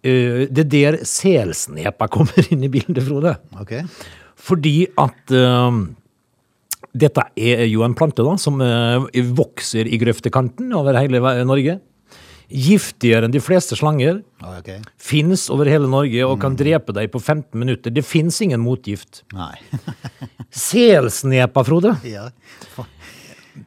Eh, 0.03 0.49
Det 0.51 0.65
er 0.67 0.71
der 0.71 1.01
selsnepa 1.07 2.09
kommer 2.11 2.47
inn 2.51 2.65
i 2.67 2.71
bildet, 2.73 3.05
Frode. 3.07 3.37
Okay. 3.63 3.87
Fordi 4.43 4.89
at 4.99 5.35
uh, 5.39 5.71
dette 6.93 7.25
er 7.39 7.65
jo 7.71 7.85
en 7.87 7.95
plante 7.95 8.25
da, 8.27 8.35
som 8.41 8.59
uh, 8.59 9.07
vokser 9.39 9.87
i 9.87 10.01
grøftekanten 10.03 10.73
over 10.75 10.99
hele 10.99 11.23
Norge. 11.47 11.79
Giftigere 12.53 13.25
enn 13.25 13.33
de 13.33 13.41
fleste 13.41 13.79
slanger. 13.79 14.19
Okay. 14.59 14.83
Fins 15.01 15.47
over 15.55 15.71
hele 15.71 15.87
Norge 15.89 16.27
og 16.27 16.35
kan 16.43 16.59
drepe 16.59 16.93
deg 16.93 17.09
på 17.15 17.23
15 17.23 17.55
minutter. 17.57 17.95
Det 17.95 18.03
fins 18.05 18.43
ingen 18.45 18.61
motgift. 18.61 19.23
Nei. 19.33 19.55
Selsnepa, 20.51 21.63
Frode. 21.65 21.95
ja. 22.17 22.27
For... 22.75 22.91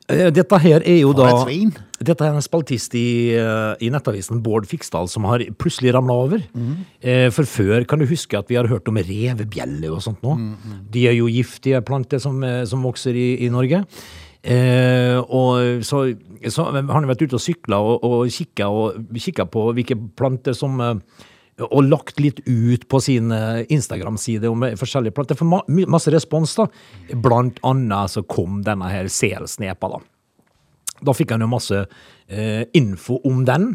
Dette 0.06 0.60
her 0.62 0.84
er 0.84 1.00
jo 1.00 1.13
For 1.13 1.21
da 1.21 1.32
et 1.32 1.41
svin. 1.48 1.74
Dette 2.03 2.25
er 2.27 2.34
en 2.36 2.43
spaltist 2.43 2.91
i, 2.99 3.31
eh, 3.39 3.75
i 3.79 3.89
nettavisen 3.89 4.41
Bård 4.43 4.65
Fiksdal 4.67 5.08
som 5.08 5.23
har 5.29 5.39
plutselig 5.55 5.93
ramla 5.95 6.13
over. 6.25 6.41
Eh, 7.01 7.29
For 7.31 7.43
før 7.47 7.86
kan 7.88 7.99
du 7.99 8.05
huske 8.05 8.38
at 8.38 8.49
vi 8.49 8.55
har 8.60 8.67
hørt 8.67 8.88
om 8.91 8.97
revebjeller 8.99 9.93
og 9.95 10.01
sånt 10.03 10.21
nå. 10.21 10.36
De 10.91 11.08
er 11.08 11.13
jo 11.15 11.27
giftige 11.31 11.79
planter 11.86 12.19
som, 12.19 12.43
eh, 12.43 12.65
som 12.65 12.84
vokser 12.84 13.15
i, 13.15 13.45
i 13.45 13.49
Norge. 13.49 13.86
Eh, 14.43 15.17
og 15.23 15.84
så, 15.84 16.17
så 16.43 16.65
har 16.67 16.84
han 16.84 17.08
vært 17.08 17.23
ute 17.23 17.39
og 17.39 17.41
sykla 17.41 17.79
og, 17.79 18.03
og 18.03 18.27
kikka, 18.29 18.67
og 18.67 19.08
kikka 19.15 19.45
på 19.49 19.73
hvilke 19.73 19.95
planter 20.17 20.53
som 20.53 20.81
og 21.55 21.84
lagt 21.88 22.19
litt 22.19 22.41
ut 22.45 22.84
på 22.91 22.99
sin 22.99 23.31
Instagram-side 23.31 24.43
om 24.51 24.60
forskjellige 24.75 25.15
planter. 25.15 25.38
For 25.39 25.47
ma 25.47 25.62
masse 25.88 26.12
respons, 26.12 26.58
da. 26.60 26.67
Blant 27.15 27.62
annet 27.63 28.12
så 28.12 28.25
kom 28.27 28.60
denne 28.62 28.91
her 28.91 29.08
selsnepa, 29.08 29.88
da. 29.88 30.01
Da 31.03 31.15
fikk 31.15 31.34
han 31.36 31.43
jo 31.43 31.51
masse 31.51 31.81
eh, 31.84 32.63
info 32.77 33.19
om 33.27 33.43
den. 33.47 33.71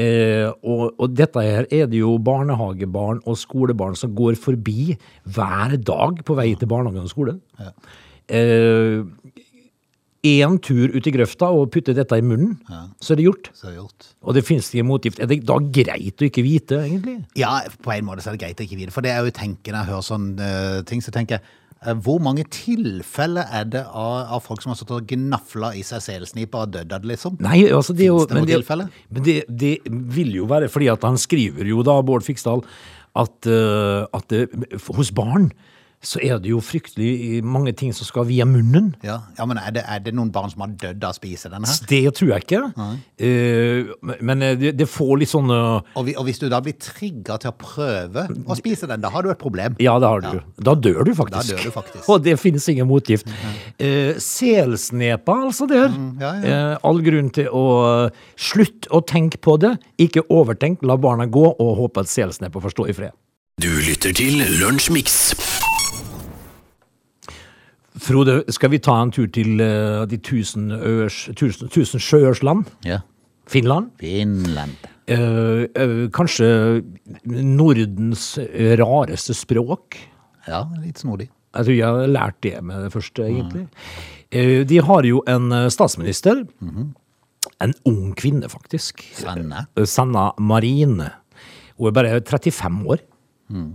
Eh, 0.00 0.48
og, 0.62 0.94
og 0.96 1.16
dette 1.16 1.42
her 1.44 1.66
er 1.68 1.88
det 1.90 2.00
jo 2.00 2.14
barnehagebarn 2.24 3.20
og 3.28 3.38
skolebarn 3.38 3.98
som 3.98 4.14
går 4.16 4.38
forbi 4.40 4.94
hver 5.28 5.76
dag 5.76 6.22
på 6.24 6.38
vei 6.38 6.52
til 6.56 6.70
barnehagen 6.70 7.08
og 7.08 7.12
skolen. 7.12 7.42
Eh, 8.30 9.02
Én 10.20 10.58
tur 10.60 10.92
ut 10.92 11.06
i 11.08 11.12
grøfta 11.14 11.48
og 11.56 11.70
putte 11.72 11.94
dette 11.96 12.16
i 12.20 12.24
munnen, 12.24 12.58
så 13.00 13.14
er 13.14 13.20
det 13.20 13.24
gjort. 13.24 13.46
Så 13.56 13.70
er 13.70 13.70
det 13.70 13.78
gjort. 13.78 14.08
Og 14.20 14.36
det 14.36 14.42
finnes 14.44 14.66
ikke 14.68 14.84
motgift. 14.84 15.20
Er 15.20 15.30
det 15.30 15.38
da 15.48 15.56
greit 15.56 16.20
å 16.20 16.26
ikke 16.26 16.44
vite, 16.44 16.76
egentlig? 16.84 17.14
Ja, 17.40 17.54
på 17.80 17.94
en 17.94 18.04
måte 18.04 18.20
så 18.20 18.28
er 18.28 18.36
det 18.36 18.42
greit 18.42 18.60
å 18.60 18.66
ikke 18.66 18.76
vite. 18.82 18.92
For 18.92 19.06
det 19.06 19.14
er 19.14 19.24
jo 19.24 19.32
tenkende, 19.32 19.80
jeg 19.80 19.88
hører 19.88 20.04
sånne 20.04 20.50
uh, 20.50 20.82
ting, 20.84 21.00
så 21.00 21.14
tenker 21.14 21.38
jeg 21.38 21.46
eh, 21.46 21.59
hvor 22.04 22.20
mange 22.20 22.44
tilfeller 22.52 23.48
er 23.56 23.68
det 23.72 23.82
av, 23.86 24.34
av 24.36 24.42
folk 24.44 24.60
som 24.60 24.74
har 24.74 24.76
stått 24.76 24.92
og 24.98 25.06
gnafla 25.08 25.72
i 25.78 25.84
seg 25.86 26.02
selsnipa 26.04 26.66
og 26.66 26.74
dødd 26.74 26.92
av 26.92 27.00
det, 27.00 27.12
liksom? 27.14 27.38
Nei, 27.40 27.62
altså 27.72 27.96
det 27.96 28.04
er 28.04 28.10
jo 28.10 28.26
det 28.28 28.36
men 28.36 28.48
det, 28.48 28.58
tilfelle? 28.60 28.88
Men 29.08 29.24
det, 29.24 29.36
det 29.48 29.74
vil 29.88 30.34
jo 30.42 30.48
være 30.50 30.68
fordi 30.72 30.90
at 30.92 31.06
han 31.08 31.16
skriver 31.20 31.70
jo 31.70 31.80
da, 31.86 31.96
Bård 32.04 32.26
Fiksdal, 32.26 32.60
at, 33.16 33.48
uh, 33.48 34.04
at 34.12 34.28
det, 34.28 34.44
hos 34.92 35.12
barn 35.16 35.48
så 36.00 36.20
er 36.24 36.38
det 36.40 36.48
jo 36.48 36.62
fryktelig 36.64 37.42
mange 37.44 37.74
ting 37.76 37.92
som 37.92 38.08
skal 38.08 38.24
via 38.24 38.46
munnen. 38.48 38.94
Ja, 39.04 39.18
ja 39.36 39.44
men 39.48 39.58
er 39.60 39.74
det, 39.76 39.82
er 39.84 40.00
det 40.00 40.14
noen 40.16 40.30
barn 40.32 40.48
som 40.52 40.64
har 40.64 40.72
dødd 40.80 41.04
av 41.04 41.12
å 41.12 41.16
spise 41.18 41.50
den 41.52 41.66
her? 41.68 41.82
Det 41.90 42.00
tror 42.16 42.32
jeg 42.32 42.46
ikke. 42.46 42.62
Uh, 43.20 44.14
men 44.24 44.44
eh, 44.46 44.56
det, 44.56 44.72
det 44.80 44.86
får 44.88 45.12
litt 45.20 45.30
sånn 45.30 45.52
eh, 45.52 45.90
Og, 46.00 46.08
og 46.16 46.24
hvis 46.24 46.40
du 46.40 46.46
da 46.48 46.62
blir 46.64 46.78
trigga 46.80 47.36
til 47.42 47.52
å 47.52 47.56
prøve 47.60 48.24
å 48.48 48.56
spise 48.56 48.88
den, 48.88 49.04
da 49.04 49.12
har 49.12 49.26
du 49.26 49.32
et 49.34 49.40
problem. 49.40 49.76
Ja, 49.82 49.98
det 50.00 50.08
har 50.08 50.24
du. 50.24 50.40
Da 50.56 50.72
dør 50.72 51.04
du 51.04 51.12
faktisk. 51.18 51.52
Da 51.52 51.58
dør 51.58 51.68
du 51.68 51.74
faktisk. 51.76 52.08
Og 52.14 52.24
det 52.24 52.38
finnes 52.40 52.68
ingen 52.72 52.88
motgift. 52.88 53.28
Eh, 53.76 54.16
selsnepa, 54.24 55.36
altså, 55.50 55.68
der. 55.68 55.92
Mm, 55.92 56.10
ja, 56.22 56.34
ja. 56.40 56.56
Eh, 56.56 56.74
all 56.88 57.04
grunn 57.04 57.28
til 57.34 57.52
å 57.52 57.64
uh, 58.08 58.26
slutte 58.40 58.88
å 58.96 59.02
tenke 59.04 59.40
på 59.42 59.58
det. 59.60 59.76
Ikke 60.00 60.24
overtenk, 60.32 60.80
la 60.86 60.96
barna 61.00 61.28
gå, 61.28 61.44
og 61.52 61.76
håpe 61.84 62.06
at 62.06 62.12
selsnepa 62.12 62.64
får 62.64 62.78
stå 62.78 62.88
i 62.88 62.96
fred. 62.96 63.16
Du 63.60 63.68
lytter 63.84 64.14
til 64.16 64.40
Lunsjmix. 64.62 65.34
Frode, 68.00 68.40
skal 68.52 68.72
vi 68.72 68.80
ta 68.82 68.94
en 69.02 69.10
tur 69.12 69.28
til 69.32 69.60
uh, 69.60 70.06
de 70.08 70.16
tusen, 70.24 70.70
øers, 70.72 71.26
tusen, 71.36 71.68
tusen 71.72 72.00
sjøers 72.00 72.40
land? 72.46 72.64
Ja. 72.86 73.02
Finland? 73.50 73.90
Finland. 74.00 74.76
Uh, 75.10 75.66
uh, 75.74 76.06
kanskje 76.14 76.48
Nordens 77.26 78.32
rareste 78.80 79.34
språk? 79.36 79.98
Ja, 80.48 80.64
litt 80.80 81.02
snodig. 81.02 81.28
Jeg 81.50 81.66
tror 81.66 81.74
jeg 81.76 81.86
har 81.98 82.10
lært 82.14 82.38
det 82.46 82.54
med 82.62 82.84
det 82.86 82.92
første, 82.94 83.26
egentlig. 83.26 83.64
Eh, 84.30 84.60
De 84.70 84.76
har 84.86 85.02
jo 85.08 85.18
en 85.28 85.50
statsminister. 85.74 86.44
En 87.60 87.72
ung 87.90 88.12
kvinne, 88.14 88.46
faktisk. 88.48 89.02
Sanna. 89.18 89.64
Sanna 89.82 90.28
Marin. 90.38 91.00
Hun 91.74 91.90
er 91.90 91.96
bare 91.96 92.20
35 92.22 92.86
år. 92.94 93.02
Og 93.50 93.66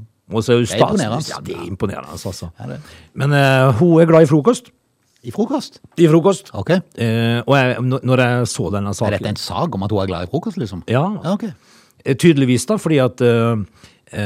så 0.42 0.56
er 0.56 0.64
er 0.64 0.80
imponerende. 0.82 1.22
Ja, 1.30 1.42
det 1.46 1.56
er 1.56 1.68
imponerende, 1.68 2.10
altså. 2.12 2.50
Ja, 2.60 2.70
det. 2.72 2.80
Men 3.14 3.36
uh, 3.36 3.74
hun 3.78 4.02
er 4.02 4.10
glad 4.10 4.26
i 4.26 4.30
frokost. 4.30 4.72
I 5.26 5.32
frokost? 5.34 5.80
i 5.98 6.08
frokost. 6.08 6.52
Ok. 6.54 6.70
Eh, 6.70 7.42
og 7.48 7.56
jeg, 7.58 7.78
når 7.82 8.22
jeg 8.22 8.48
så 8.52 8.70
denne 8.74 8.94
saken 8.94 9.14
Er 9.14 9.18
dette 9.18 9.32
en 9.34 9.42
sag 9.42 9.74
om 9.74 9.86
at 9.86 9.94
hun 9.94 10.02
er 10.04 10.10
glad 10.12 10.28
i 10.28 10.30
frokost, 10.30 10.60
liksom? 10.62 10.84
Ja, 10.88 11.06
Ja, 11.24 11.34
ok. 11.34 11.48
Eh, 12.06 12.16
Tydeligvis, 12.16 12.68
da, 12.70 12.78
fordi 12.78 13.00
at 13.02 13.22
uh, 13.26 13.58
en 14.14 14.20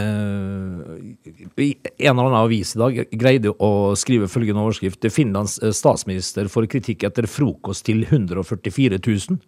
eller 1.96 2.20
annen 2.20 2.36
avis 2.36 2.76
i 2.76 2.82
dag 2.82 3.00
greide 3.16 3.54
å 3.64 3.96
skrive 3.96 4.28
følgende 4.28 4.60
overskrift. 4.60 5.08
Finlands 5.16 5.56
statsminister 5.72 6.52
får 6.52 6.68
kritikk 6.68 7.08
etter 7.08 7.30
frokost 7.32 7.88
til 7.88 8.04
144 8.04 9.00
000. 9.00 9.40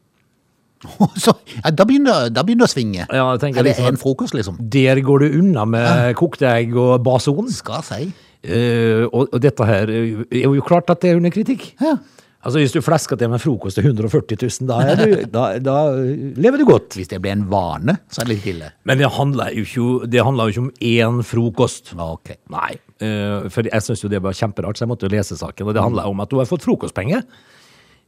Så, 1.24 1.34
ja, 1.56 1.72
da, 1.74 1.86
begynner, 1.86 2.30
da 2.34 2.44
begynner 2.46 2.66
det 2.66 2.72
å 2.72 2.74
svinge. 2.74 3.06
Ja, 3.06 3.28
jeg 3.34 3.44
tenker 3.44 3.62
er 3.62 3.68
det 3.68 3.76
liksom 3.76 3.92
en 3.92 4.02
frokost, 4.02 4.38
liksom? 4.38 4.58
Der 4.74 5.02
går 5.06 5.26
du 5.26 5.40
unna 5.42 5.68
med 5.70 6.16
kokte 6.20 6.50
egg 6.50 6.74
og 6.78 6.98
bason. 7.06 7.50
Skal 7.54 7.86
si. 7.86 8.10
Uh, 8.42 9.06
og, 9.12 9.28
og 9.30 9.38
dette 9.44 9.66
her 9.70 9.92
eh, 9.94 10.24
er 10.42 10.48
jo 10.50 10.66
klart 10.66 10.90
at 10.90 11.04
det 11.04 11.12
er 11.12 11.22
under 11.22 11.34
kritikk. 11.34 11.72
Ja. 11.82 12.00
Altså 12.42 12.58
Hvis 12.58 12.74
du 12.74 12.80
flesker 12.82 13.20
til 13.22 13.30
med 13.30 13.38
frokost 13.38 13.78
til 13.78 13.86
140 13.86 14.40
000, 14.42 14.66
da, 14.66 14.96
du, 14.98 15.12
da, 15.36 15.44
da 15.62 15.76
lever 16.42 16.64
du 16.64 16.66
godt. 16.66 16.98
Hvis 16.98 17.12
det 17.12 17.20
blir 17.22 17.36
en 17.36 17.46
vane, 17.52 18.00
så 18.10 18.24
er 18.24 18.32
det 18.32 18.38
litt 18.40 18.48
ille. 18.56 18.72
Men 18.90 18.98
det 18.98 19.12
handler 19.14 19.54
jo 19.54 19.68
ikke, 19.68 20.10
det 20.10 20.26
handler 20.26 20.50
jo 20.50 20.56
ikke 20.56 20.64
om 20.64 20.72
én 20.94 21.22
frokost. 21.28 21.94
Ok. 21.98 22.38
Nei, 22.54 22.74
Uh, 23.02 23.48
for 23.50 23.66
jeg 23.66 23.82
syns 23.82 24.04
jo 24.04 24.10
det 24.14 24.20
var 24.22 24.36
kjemperart, 24.38 24.78
så 24.78 24.84
jeg 24.84 24.92
måtte 24.92 25.08
jo 25.08 25.16
lese 25.16 25.34
saken. 25.34 25.66
Og 25.66 25.74
det 25.74 25.82
handler 25.82 26.06
om 26.06 26.20
at 26.22 26.30
hun 26.30 26.38
har 26.44 26.46
fått 26.46 26.68
frokostpenger. 26.68 27.24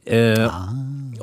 Eh, 0.05 0.47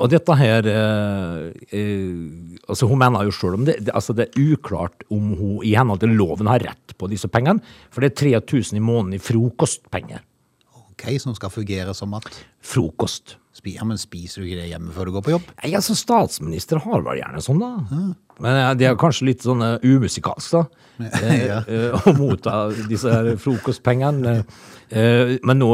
Og 0.01 0.07
dette 0.09 0.33
her 0.39 0.65
eh, 0.65 1.51
eh, 1.69 2.61
Altså 2.71 2.87
Hun 2.89 2.97
mener 2.97 3.27
jo 3.27 3.33
sjøl 3.35 3.59
om 3.59 3.65
det, 3.67 3.75
det 3.85 3.93
Altså 3.93 4.15
det 4.17 4.29
er 4.31 4.55
uklart 4.55 5.03
om 5.13 5.35
hun 5.37 5.59
i 5.67 5.75
henhold 5.77 6.01
til 6.01 6.15
loven 6.17 6.49
har 6.49 6.63
rett 6.65 6.95
på 6.97 7.09
disse 7.11 7.29
pengene. 7.29 7.61
For 7.93 8.01
det 8.01 8.13
er 8.13 8.39
3000 8.41 8.77
i 8.79 8.81
måneden 8.81 9.17
i 9.17 9.21
frokostpenger. 9.21 10.23
Ok, 10.91 11.05
Som 11.21 11.35
skal 11.37 11.49
fungere 11.53 11.93
som 11.97 12.13
at 12.17 12.25
Frokost. 12.61 13.35
Spi- 13.53 13.73
ja, 13.75 13.83
Men 13.85 13.97
spiser 13.99 14.41
du 14.41 14.47
ikke 14.47 14.61
det 14.61 14.69
hjemme 14.71 14.93
før 14.95 15.05
du 15.09 15.11
går 15.17 15.23
på 15.25 15.31
jobb? 15.33 15.47
Nei, 15.63 15.73
altså 15.75 15.95
Statsminister 15.97 16.79
har 16.79 17.01
vel 17.03 17.19
gjerne 17.19 17.41
sånn, 17.43 17.59
da. 17.59 17.71
Men 18.41 18.55
eh, 18.61 18.69
det 18.79 18.87
er 18.87 18.95
kanskje 19.01 19.27
litt 19.27 19.43
sånn 19.45 19.61
eh, 19.65 19.81
umusikalsk, 19.83 20.55
da. 20.55 20.61
eh, 21.19 21.45
Ja. 21.49 21.59
eh, 21.67 21.91
Å 22.07 22.13
motta 22.17 22.55
disse 22.87 23.11
her 23.11 23.33
frokostpengene. 23.41 24.37
Eh, 24.89 25.37
Men 25.43 25.59
nå 25.59 25.69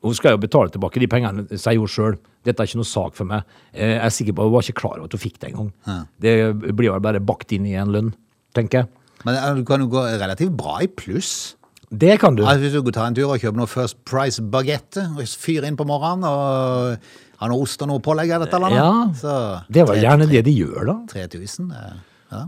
Hun 0.00 0.14
skal 0.16 0.34
jo 0.38 0.42
betale 0.46 0.70
tilbake 0.72 0.98
de 1.02 1.06
pengene, 1.12 1.44
sier 1.58 1.78
hun 1.78 1.90
sjøl. 1.90 2.16
Dette 2.44 2.62
er 2.62 2.66
ikke 2.70 2.80
noe 2.80 2.88
sak 2.88 3.14
for 3.14 3.24
meg. 3.28 3.42
Eh, 3.74 3.96
Jeg 3.98 4.04
er 4.06 4.14
sikker 4.16 4.32
på 4.38 4.42
Hun 4.48 4.52
var 4.54 4.62
ikke 4.64 4.80
klar 4.80 4.96
over 4.98 5.04
at 5.10 5.12
hun 5.12 5.20
fikk 5.20 5.38
det 5.42 5.50
engang. 5.52 5.72
Det 6.20 6.34
blir 6.76 6.90
vel 6.94 7.00
bare 7.04 7.20
bakt 7.20 7.52
inn 7.52 7.66
i 7.66 7.74
en 7.76 7.92
lønn, 7.92 8.12
tenker 8.56 8.82
jeg. 8.84 8.88
Men 9.24 9.34
eh, 9.36 9.54
du 9.60 9.64
kan 9.68 9.80
jo 9.80 9.88
gå 9.92 10.04
relativt 10.20 10.56
bra 10.56 10.78
i 10.80 10.86
pluss. 10.88 11.56
Det 11.90 12.20
kan 12.22 12.36
du. 12.38 12.44
Altså, 12.46 12.60
hvis 12.62 12.72
du 12.72 12.82
går 12.86 12.92
ta 12.94 13.06
en 13.10 13.14
tur 13.18 13.26
og 13.32 13.40
kjøper 13.42 13.56
noe 13.58 13.66
First 13.66 13.98
Price 14.06 14.40
bagette 14.40 15.02
og 15.10 15.24
fyrer 15.26 15.66
inn 15.66 15.76
på 15.76 15.84
morgenen 15.88 16.22
og 16.24 16.96
har 17.40 17.48
noe 17.50 17.64
ost 17.64 17.82
og 17.82 17.88
noe 17.90 17.98
pålegg 18.04 18.30
av 18.36 18.44
dette 18.44 18.54
eller 18.56 18.70
Ja. 18.76 18.84
annet, 18.92 19.16
så 19.16 19.64
Det 19.68 19.86
var 19.88 19.96
gjerne 19.96 20.28
det 20.30 20.44
de 20.44 20.52
gjør, 20.54 20.86
da. 20.86 20.94
3000. 21.10 21.72
eh, 21.72 21.98
Ja. 22.30 22.44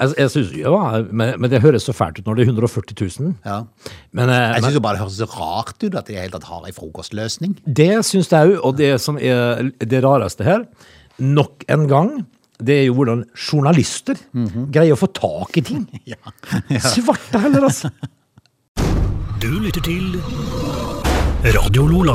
Jeg, 0.00 0.14
jeg 0.18 0.30
synes, 0.34 0.50
ja, 0.60 1.02
men, 1.10 1.34
men 1.40 1.50
det 1.50 1.62
høres 1.64 1.86
så 1.88 1.94
fælt 1.96 2.18
ut 2.20 2.26
når 2.28 2.36
det 2.36 2.44
er 2.44 2.50
140 2.52 2.96
000. 3.20 3.34
ja. 3.46 3.62
Men, 4.12 4.28
eh, 4.28 4.52
Jeg 4.58 4.62
syns 4.66 4.74
det 4.76 4.82
bare 4.84 4.98
det 4.98 5.02
høres 5.06 5.16
så 5.22 5.28
rart 5.32 5.78
ut 5.86 5.94
at 5.96 6.06
de 6.10 6.18
helt 6.20 6.32
tatt 6.36 6.44
har 6.50 6.66
ei 6.68 6.72
frokostløsning. 6.76 7.56
Det 7.66 7.90
syns 8.04 8.28
jeg 8.32 8.52
òg, 8.52 8.60
og 8.64 8.76
det 8.76 8.92
som 9.00 9.16
er 9.18 9.70
det 9.80 10.02
rareste 10.04 10.44
her, 10.44 10.66
nok 11.18 11.64
en 11.72 11.88
gang, 11.88 12.12
det 12.62 12.76
er 12.82 12.84
jo 12.86 12.94
hvordan 12.94 13.24
journalister 13.34 14.20
greier 14.70 14.94
å 14.94 15.00
få 15.00 15.08
tak 15.16 15.56
i 15.58 15.64
ting. 15.72 15.86
Ja. 16.12 16.20
Svarte 16.78 17.40
heller, 17.42 17.64
altså. 17.70 17.90
Du 19.42 19.48
lytter 19.58 19.82
til 19.82 20.20
Radio 21.56 21.88
Lola. 21.90 22.14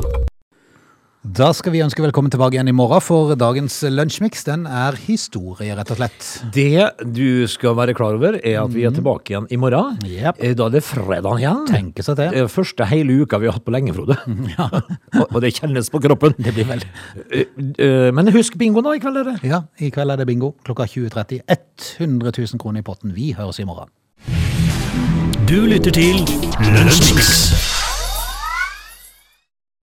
Da 1.28 1.50
skal 1.52 1.74
vi 1.74 1.80
ønske 1.84 2.00
velkommen 2.04 2.32
tilbake 2.32 2.56
igjen 2.56 2.70
i 2.72 2.74
morgen, 2.76 3.02
for 3.04 3.34
dagens 3.38 3.76
lunsjmiks 3.92 4.46
den 4.48 4.64
er 4.70 4.96
historie, 5.08 5.74
rett 5.76 5.90
og 5.92 5.98
slett. 6.00 6.28
Det 6.56 6.86
du 7.14 7.44
skal 7.52 7.76
være 7.78 7.96
klar 7.98 8.16
over, 8.16 8.38
er 8.40 8.60
at 8.62 8.72
vi 8.72 8.86
er 8.88 8.94
tilbake 8.96 9.34
igjen 9.34 9.48
i 9.52 9.60
morgen. 9.60 9.98
Jep. 10.08 10.40
Eh, 10.40 10.54
Da 10.58 10.68
er 10.70 10.76
det 10.78 10.84
fredag 10.88 11.42
igjen. 11.42 11.66
Tenke 11.68 12.06
seg 12.06 12.16
til. 12.22 12.32
Eh, 12.44 12.48
Første 12.54 12.88
hele 12.88 13.18
uka 13.26 13.42
vi 13.44 13.50
har 13.50 13.58
hatt 13.58 13.66
på 13.68 13.74
lenge, 13.76 13.94
Frode. 13.98 14.16
og, 15.20 15.26
og 15.28 15.42
det 15.44 15.52
kjennes 15.58 15.90
på 15.94 16.02
kroppen. 16.06 16.38
Det 16.38 16.54
blir 16.56 16.70
vel 16.70 16.86
Eh, 17.34 18.12
Men 18.16 18.32
husk 18.32 18.56
bingoen 18.58 18.86
da 18.88 18.96
i 18.96 19.02
kveld, 19.04 19.18
er 19.20 19.32
det. 19.34 19.38
Ja, 19.52 19.64
i 19.84 19.92
kveld 19.92 20.14
er 20.14 20.22
det 20.22 20.28
bingo 20.30 20.54
klokka 20.64 20.88
20.30. 20.88 21.42
100 21.98 22.32
000 22.38 22.62
kroner 22.62 22.80
i 22.80 22.88
potten. 22.88 23.12
Vi 23.18 23.34
høres 23.38 23.60
i 23.60 23.66
morgen. 23.68 23.90
Du 25.48 25.60
lytter 25.68 25.92
til 25.92 26.24
Lunsjmix. 26.72 27.67